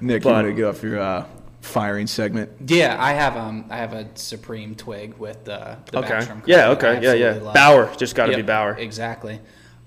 [0.00, 1.26] Nick, you want to get off your uh,
[1.66, 2.50] firing segment?
[2.66, 6.08] Yeah, I have um I have a Supreme twig with the, the Okay.
[6.10, 6.68] Backstrom Yeah.
[6.68, 7.04] curve that I Okay.
[7.04, 7.12] Yeah.
[7.34, 7.42] Yeah.
[7.42, 7.54] love.
[7.54, 7.94] Bauer.
[7.96, 8.76] Just got to Yep, be Bauer.
[8.78, 9.40] Exactly.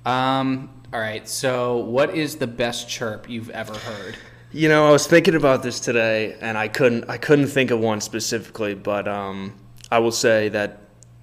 [0.06, 0.70] Um.
[0.94, 1.28] All right.
[1.28, 4.16] So, what is the best chirp you've ever heard?
[4.52, 7.08] You know, I was thinking about this today, and I couldn't.
[7.10, 9.54] I couldn't think of one specifically, but um,
[9.92, 10.82] I will say that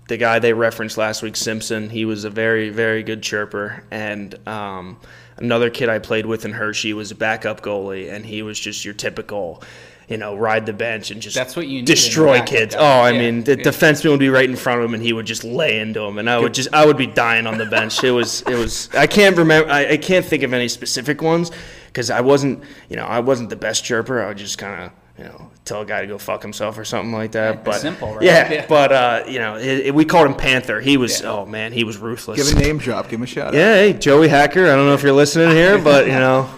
[0.08, 4.36] the guy they referenced last week, Simpson, he was a very, very good chirper, and
[4.46, 5.00] um,
[5.38, 8.84] another kid I played with in Hershey was a backup goalie, and he was just
[8.84, 9.64] your typical.
[10.08, 12.76] You know, ride the bench and just That's what you need destroy kids.
[12.76, 12.80] guy.
[12.80, 13.64] Oh, I Yeah, mean, the yeah.
[13.64, 16.18] defenseman would be right in front of him, and he would just lay into him,
[16.18, 18.04] and I would just, I would be dying on the bench.
[18.04, 18.88] It was, it was.
[18.94, 19.68] I can't remember.
[19.68, 21.50] I, I can't think of any specific ones
[21.88, 24.22] because I wasn't, you know, I wasn't the best chirper.
[24.22, 26.84] I would just kind of, you know, tell a guy to go fuck himself or
[26.84, 27.54] something like that.
[27.56, 28.22] Yeah, but simple, right?
[28.22, 28.66] Yeah, Yeah.
[28.68, 30.80] but uh, you know, it, it- we called him Panther.
[30.80, 31.32] He was, Yeah.
[31.32, 32.36] oh man, he was ruthless.
[32.48, 33.06] Give a name drop.
[33.08, 33.54] Give him a shout out.
[33.54, 34.66] yeah, hey, Joey Hacker.
[34.66, 36.48] I don't know if you're listening here, but you know,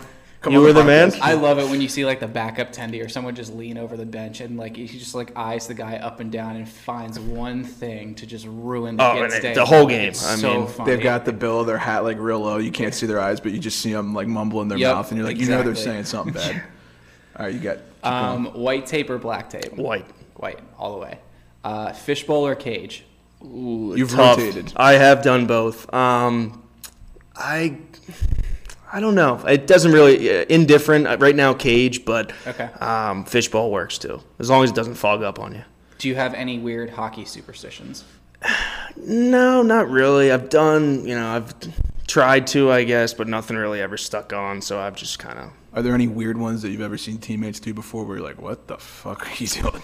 [0.41, 1.13] Come you on were the the man.
[1.21, 3.97] I love it when you see like the backup tendy or someone just lean over
[3.97, 7.19] the bench and like he just like eyes the guy up and down and finds
[7.19, 9.55] one thing to just ruin the Oh, it- day.
[9.55, 10.11] the whole game.
[10.11, 10.91] It's I so mean, funny.
[10.93, 12.59] They've got the bill of their hat like real low.
[12.59, 14.95] You can't see their eyes, but you just see them like mumble in their Yep,
[14.95, 16.63] mouth, and you're like, you know, they're saying something bad.
[17.37, 17.79] All right, you got.
[18.05, 19.73] um, white tape or black tape?
[19.75, 20.07] White.
[20.37, 21.19] White, all the way.
[21.65, 23.05] Uh, fishbowl or cage?
[23.43, 24.39] You've tough.
[24.39, 24.73] rotated.
[24.77, 25.93] I have done both.
[25.93, 26.63] Um,
[27.37, 27.77] I
[28.93, 29.39] I don't know.
[29.47, 31.53] It doesn't really uh, indifferent Uh, right now.
[31.55, 32.65] Cage, but Okay.
[32.81, 35.63] um, fishbowl works too, as long as it doesn't fog up on you.
[35.99, 38.05] Do you have any weird hockey superstitions?
[38.97, 40.33] No, not really.
[40.33, 41.55] I've done, you know, I've
[42.09, 44.61] tried to, I guess, but nothing really ever stuck on.
[44.61, 45.51] So I've just kind of.
[45.73, 48.41] Are there any weird ones that you've ever seen teammates do before where you're like,
[48.43, 49.83] what the fuck are you doing?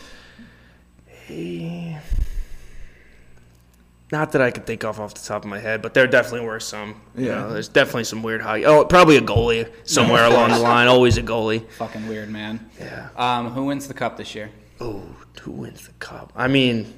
[4.15, 6.47] Not that I could think of off the top of my head, but there definitely
[6.47, 7.01] were some.
[7.17, 7.35] Yeah.
[7.35, 8.65] know, there's definitely some weird hockey.
[8.65, 10.87] Oh, probably a goalie somewhere along the line.
[10.87, 11.69] Always a goalie.
[11.73, 12.71] Fucking weird, man.
[12.79, 13.09] Yeah.
[13.17, 14.53] Um, who wins the cup this year?
[14.81, 15.03] Oh,
[15.43, 16.33] who wins the cup?
[16.37, 16.95] I mean,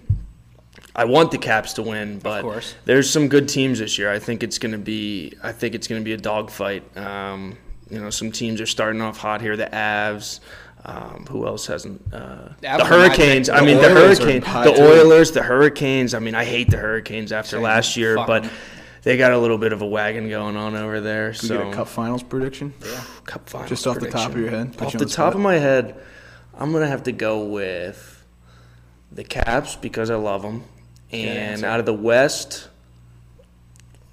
[0.94, 2.74] I want the Caps to win, but course.
[2.84, 4.12] there's some good teams this year.
[4.12, 5.32] I think it's going to be.
[5.42, 6.94] I think it's going to be a dogfight.
[6.98, 7.56] Um,
[7.88, 9.56] you know, some teams are starting off hot here.
[9.56, 10.40] The Avs.
[10.84, 12.00] Um, who else hasn't?
[12.12, 13.48] Uh, the Hurricanes.
[13.48, 13.58] pick.
[13.58, 14.44] I mean, the Oilers are Hurricanes.
[14.44, 14.82] The too.
[14.82, 15.30] Oilers.
[15.32, 16.14] The Hurricanes.
[16.14, 17.62] I mean, I hate the Hurricanes after Same.
[17.62, 18.50] last year, Fuck but 'em.
[19.02, 21.30] they got a little bit of a wagon going on over there.
[21.32, 22.72] Can so you get a cup finals prediction?
[23.24, 24.76] Cup finals Just off the top of your head?
[24.80, 25.96] Off you the the top of my head,
[26.56, 28.24] I'm gonna have to go with
[29.10, 30.62] the Caps because I love them,
[31.10, 31.66] and answer.
[31.66, 32.68] out of the West,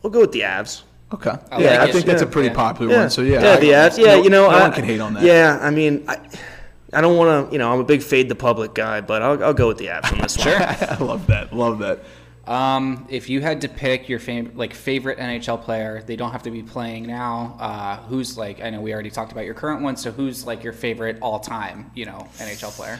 [0.01, 0.81] we'll go with the Avs.
[1.13, 1.29] Okay.
[1.51, 1.93] I yeah, like I it.
[1.93, 2.31] think that's a Yeah.
[2.31, 2.55] pretty Yeah.
[2.55, 3.09] popular one.
[3.11, 3.97] So yeah, yeah, I- the Avs.
[3.99, 5.21] Yeah, no- you know, no I, one can hate on that.
[5.23, 6.17] Yeah, I mean, I,
[6.93, 7.53] I don't want to.
[7.53, 9.87] You know, I'm a big fade the public guy, but I'll, I'll go with the
[9.87, 10.47] Avs on this one.
[10.47, 10.57] Sure.
[10.61, 11.53] I love that.
[11.53, 12.03] Love that.
[12.45, 16.43] Um, if you had to pick your favorite, like favorite NHL player, they don't have
[16.43, 17.55] to be playing now.
[17.59, 18.61] Uh, who's like?
[18.61, 19.95] I know we already talked about your current one.
[19.95, 22.99] So who's like your favorite all-time, you know, NHL player?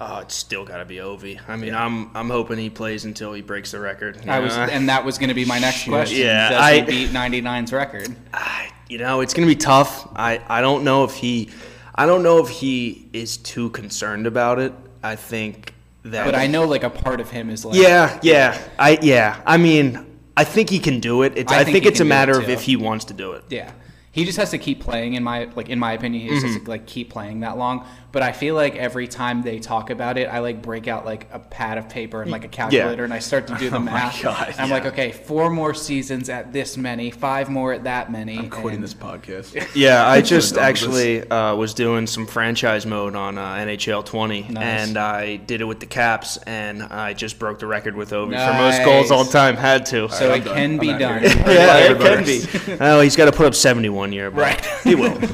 [0.00, 1.40] Oh, it's still got to be Ovi.
[1.48, 4.28] I mean, I'm I'm hoping he plays until he breaks the record.
[4.28, 6.18] I was, and that was going to be my next question.
[6.18, 8.14] Yeah, Does I- beat 99's record?
[8.32, 10.06] I- you know, it's going to be tough.
[10.14, 11.48] I, I don't know if he.
[11.94, 14.72] I don't know if he is too concerned about it.
[15.02, 15.74] I think
[16.04, 16.24] that.
[16.24, 19.40] But I know like a part of him is like Yeah, yeah, I yeah.
[19.46, 21.34] I mean, I think he can do it.
[21.36, 23.14] It's, I I, think think, it's a do it, matter of if he wants to
[23.14, 23.44] do it.
[23.48, 23.70] Yeah.
[24.14, 26.54] He just has to keep playing in my like in my opinion, he just has
[26.54, 26.64] Mm-hmm.
[26.64, 27.84] to like keep playing that long.
[28.12, 31.26] But I feel like every time they talk about it, I like break out like
[31.32, 34.22] a pad of paper and like a calculator and I start to do the math.
[34.22, 38.12] God, And I'm like, okay, four more seasons at this many, five more at that
[38.12, 38.38] many.
[38.38, 39.60] I'm quitting and- this podcast.
[39.74, 44.62] Yeah, I just actually uh, was doing some franchise mode on uh, NHL 20, Nice.
[44.88, 48.36] and I did it with the Caps, and I just broke the record with Ovi
[48.46, 49.56] for most goals all time.
[49.56, 50.08] Had to.
[50.10, 50.54] So I'm it done.
[50.54, 51.22] can I'm be done.
[51.24, 52.76] yeah, it can be.
[52.84, 54.64] Oh, he's got to put up 71 year, but Right.
[54.84, 55.18] he will.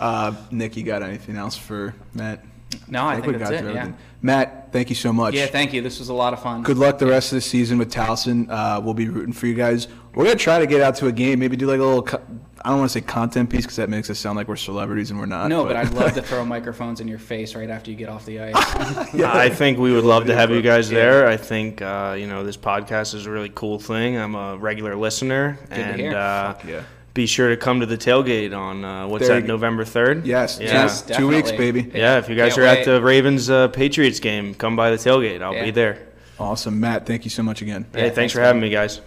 [0.00, 2.44] Uh, Nick, you got anything else for Matt?
[2.88, 3.60] No, I think, we that's got it.
[3.60, 3.78] through Yeah.
[3.82, 3.98] everything.
[4.22, 5.34] Matt, thank you so much.
[5.34, 5.82] Yeah, thank you.
[5.82, 6.62] This was a lot of fun.
[6.64, 8.50] Good luck the rest of the season with Towson.
[8.50, 9.86] Uh, we'll be rooting for you guys.
[10.14, 11.38] We're gonna try to get out to a game.
[11.38, 12.02] Maybe do like a little.
[12.02, 12.20] Co-
[12.64, 15.10] I don't want to say content piece because that makes us sound like we're celebrities
[15.10, 15.48] and we're not.
[15.48, 18.26] No, but I'd love to throw microphones in your face right after you get off
[18.26, 19.14] the ice.
[19.14, 19.32] yeah.
[19.32, 21.28] I think we would love to have you guys there.
[21.28, 24.16] I think uh, you know this podcast is a really cool thing.
[24.18, 26.16] I'm a regular listener, to and hear.
[26.16, 26.82] uh, Fuck yeah.
[27.14, 29.46] Be sure to come to the tailgate on uh, what's There that.
[29.46, 30.26] November 3rd.
[30.26, 30.66] Yes, Yeah.
[30.72, 31.90] Yes, two, two weeks, baby.
[31.94, 32.78] Yeah, if you guys Can't are wait.
[32.80, 35.40] at the Ravens uh, Patriots game, come by the tailgate.
[35.40, 35.64] I'll Yeah.
[35.64, 36.08] be there.
[36.40, 37.06] Awesome, Matt.
[37.06, 37.86] Thank you so much again.
[37.92, 39.00] Hey, thanks, thanks, for having me, guys.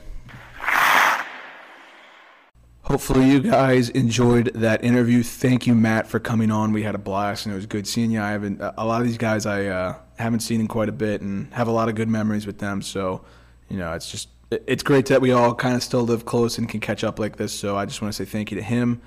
[2.83, 5.21] Hopefully, you guys enjoyed that interview.
[5.21, 6.71] Thank you, Matt, for coming on.
[6.71, 8.21] We had a blast, and it was good seeing you.
[8.21, 11.19] I haven't a lot of these guys I uh, haven't seen in quite a bit,
[11.19, 12.81] and have a lot of good memories with them.
[12.81, 13.25] So,
[13.67, 16.57] you know, it's just it- it's great that we all kind of still live close
[16.57, 17.53] and can catch up like this.
[17.53, 19.01] So, I just want to say thank you to him.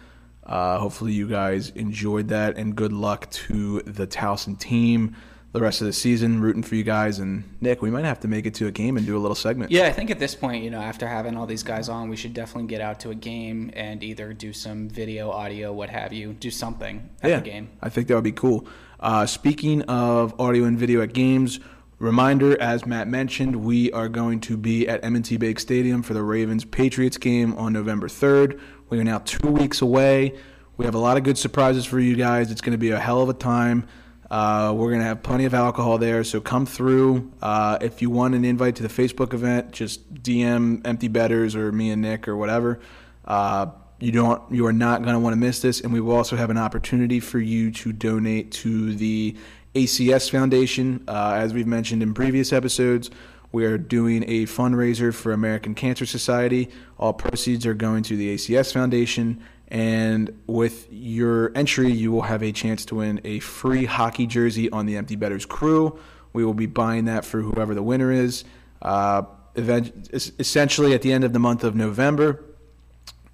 [0.44, 5.16] Uh, hopefully, you guys enjoyed that, and good luck to the Towson team
[5.52, 6.40] the rest of the season.
[6.40, 8.96] Rooting for you guys, and Nick, we might have to make it to a game
[8.96, 9.70] and do a little segment.
[9.70, 12.16] Yeah, I think at this point, you know, after having all these guys on, we
[12.16, 16.12] should definitely get out to a game and either do some video, audio, what have
[16.12, 17.68] you, do something at the game.
[17.82, 18.66] I think that would be cool.
[18.98, 21.58] Uh, speaking of audio and video at games,
[22.00, 26.22] reminder as Matt mentioned, we are going to be at M&T Bank Stadium for the
[26.22, 28.58] Ravens Patriots game on November 3rd.
[28.88, 30.34] We are now two weeks away.
[30.76, 32.50] We have a lot of good surprises for you guys.
[32.50, 33.86] It's going to be a hell of a time.
[34.30, 37.30] Uh, we're going to have plenty of alcohol there, so come through.
[37.42, 41.70] Uh, if you want an invite to the Facebook event, just DM Empty Betters or
[41.70, 42.80] me and Nick or whatever.
[43.24, 43.66] Uh,
[44.00, 46.34] you don't you are not going to want to miss this and we will also
[46.34, 49.36] have an opportunity for you to donate to the
[49.74, 51.04] ACS Foundation.
[51.06, 53.10] Uh, as we've mentioned in previous episodes
[53.52, 56.70] we are doing a fundraiser for American Cancer Society.
[56.98, 59.42] All proceeds are going to the ACS Foundation.
[59.68, 64.70] And with your entry you will have a chance to win a free hockey jersey
[64.70, 65.98] on the Empty Betters crew.
[66.32, 68.44] We will be buying that for whoever the winner is.
[68.82, 69.22] Uh,
[69.56, 72.44] event- essentially at the end of the month of November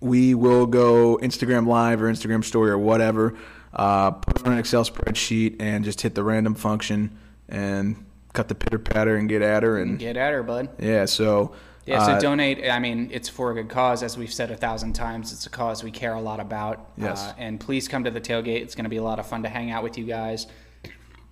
[0.00, 3.34] we will go Instagram Live or Instagram Story or whatever,
[3.76, 7.16] uh, put it on an Excel spreadsheet and just hit the random function
[7.48, 10.68] and cut the pitter patter and get at her and Get at her, bud.
[10.78, 11.04] yeah.
[11.04, 11.52] So
[11.86, 12.68] Yeah, so uh, donate.
[12.68, 15.32] I mean, it's for a good cause, as we've said a thousand times.
[15.32, 16.90] It's a cause we care a lot about.
[16.96, 17.22] Yes.
[17.22, 18.62] Uh, and please come to the tailgate.
[18.62, 20.46] It's going to be a lot of fun to hang out with you guys.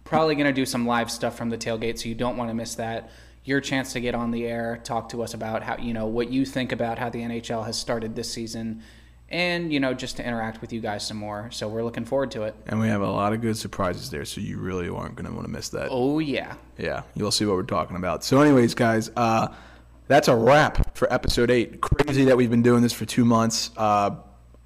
[0.05, 2.55] Probably going to do some live stuff from the tailgate, so you don't want to
[2.55, 3.11] miss that.
[3.43, 6.31] Your chance to get on the air, talk to us about how you know what
[6.31, 8.83] you think about how the NHL has started this season,
[9.35, 11.51] and you know just to interact with you guys some more.
[11.51, 12.55] So we're looking forward to it.
[12.69, 15.33] and we have a lot of good surprises there, so you really aren't going to
[15.33, 15.89] want to miss that.
[15.91, 16.55] Oh yeah.
[16.79, 18.23] Yeah, you'll see what we're talking about.
[18.25, 19.49] So, anyways, guys, uh,
[20.07, 21.81] that's a wrap for episode eight.
[21.81, 23.71] Crazy that we've been doing this for two months.
[23.77, 24.17] Uh,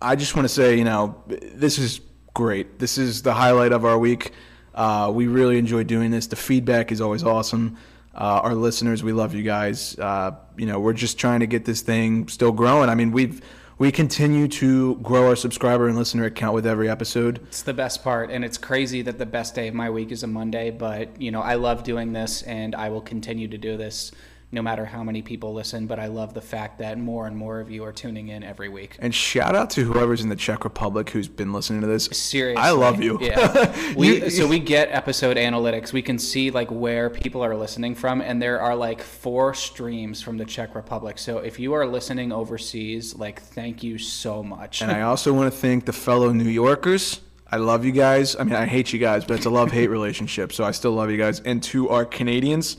[0.02, 2.00] I just want to say, you know, this is
[2.34, 2.78] great.
[2.78, 4.32] This is the highlight of our week.
[4.74, 6.26] Uh, we really enjoy doing this.
[6.26, 7.78] The feedback is always awesome.
[8.14, 9.98] Uh, our listeners, we love you guys.
[9.98, 12.90] Uh, you know, we're just trying to get this thing still growing.
[12.90, 13.40] I mean, we've
[13.78, 17.40] we continue to grow our subscriber and listener account with every episode.
[17.46, 20.24] It's the best part, and it's crazy that the best day of my week is
[20.24, 20.70] a Monday.
[20.70, 24.10] But you know, I love doing this, and I will continue to do this
[24.50, 25.86] no matter how many people listen.
[25.86, 28.68] But I love the fact that more and more of you are tuning in every
[28.68, 28.96] week.
[28.98, 32.06] And shout out to whoever's in the Czech Republic who's been listening to this.
[32.06, 33.18] Seriously, I love you.
[33.20, 35.92] Yeah, we so we get episode analytics.
[35.92, 40.22] We can see like where people are listening from, and there are like four streams
[40.22, 41.18] from the Czech Republic.
[41.18, 44.82] So if you are listening overseas, like thank you so much.
[44.82, 47.20] And I also want to thank the fellow New Yorkers.
[47.50, 48.36] I love you guys.
[48.36, 50.52] I mean, I hate you guys, but it's a love hate relationship.
[50.52, 51.40] So I still love you guys.
[51.40, 52.76] And to our Canadians,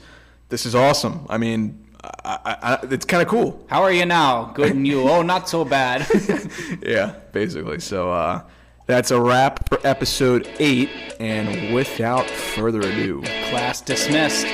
[0.50, 1.26] this is awesome.
[1.30, 2.10] I mean, I,
[2.46, 3.66] I, I, it's kind of cool.
[3.68, 4.52] How are you now?
[4.54, 5.02] Good and you?
[5.10, 6.08] Oh, not so bad.
[6.82, 7.80] Yeah, basically.
[7.80, 8.42] So uh,
[8.86, 10.90] that's a wrap for episode eight.
[11.20, 14.46] And without further ado, Class dismissed.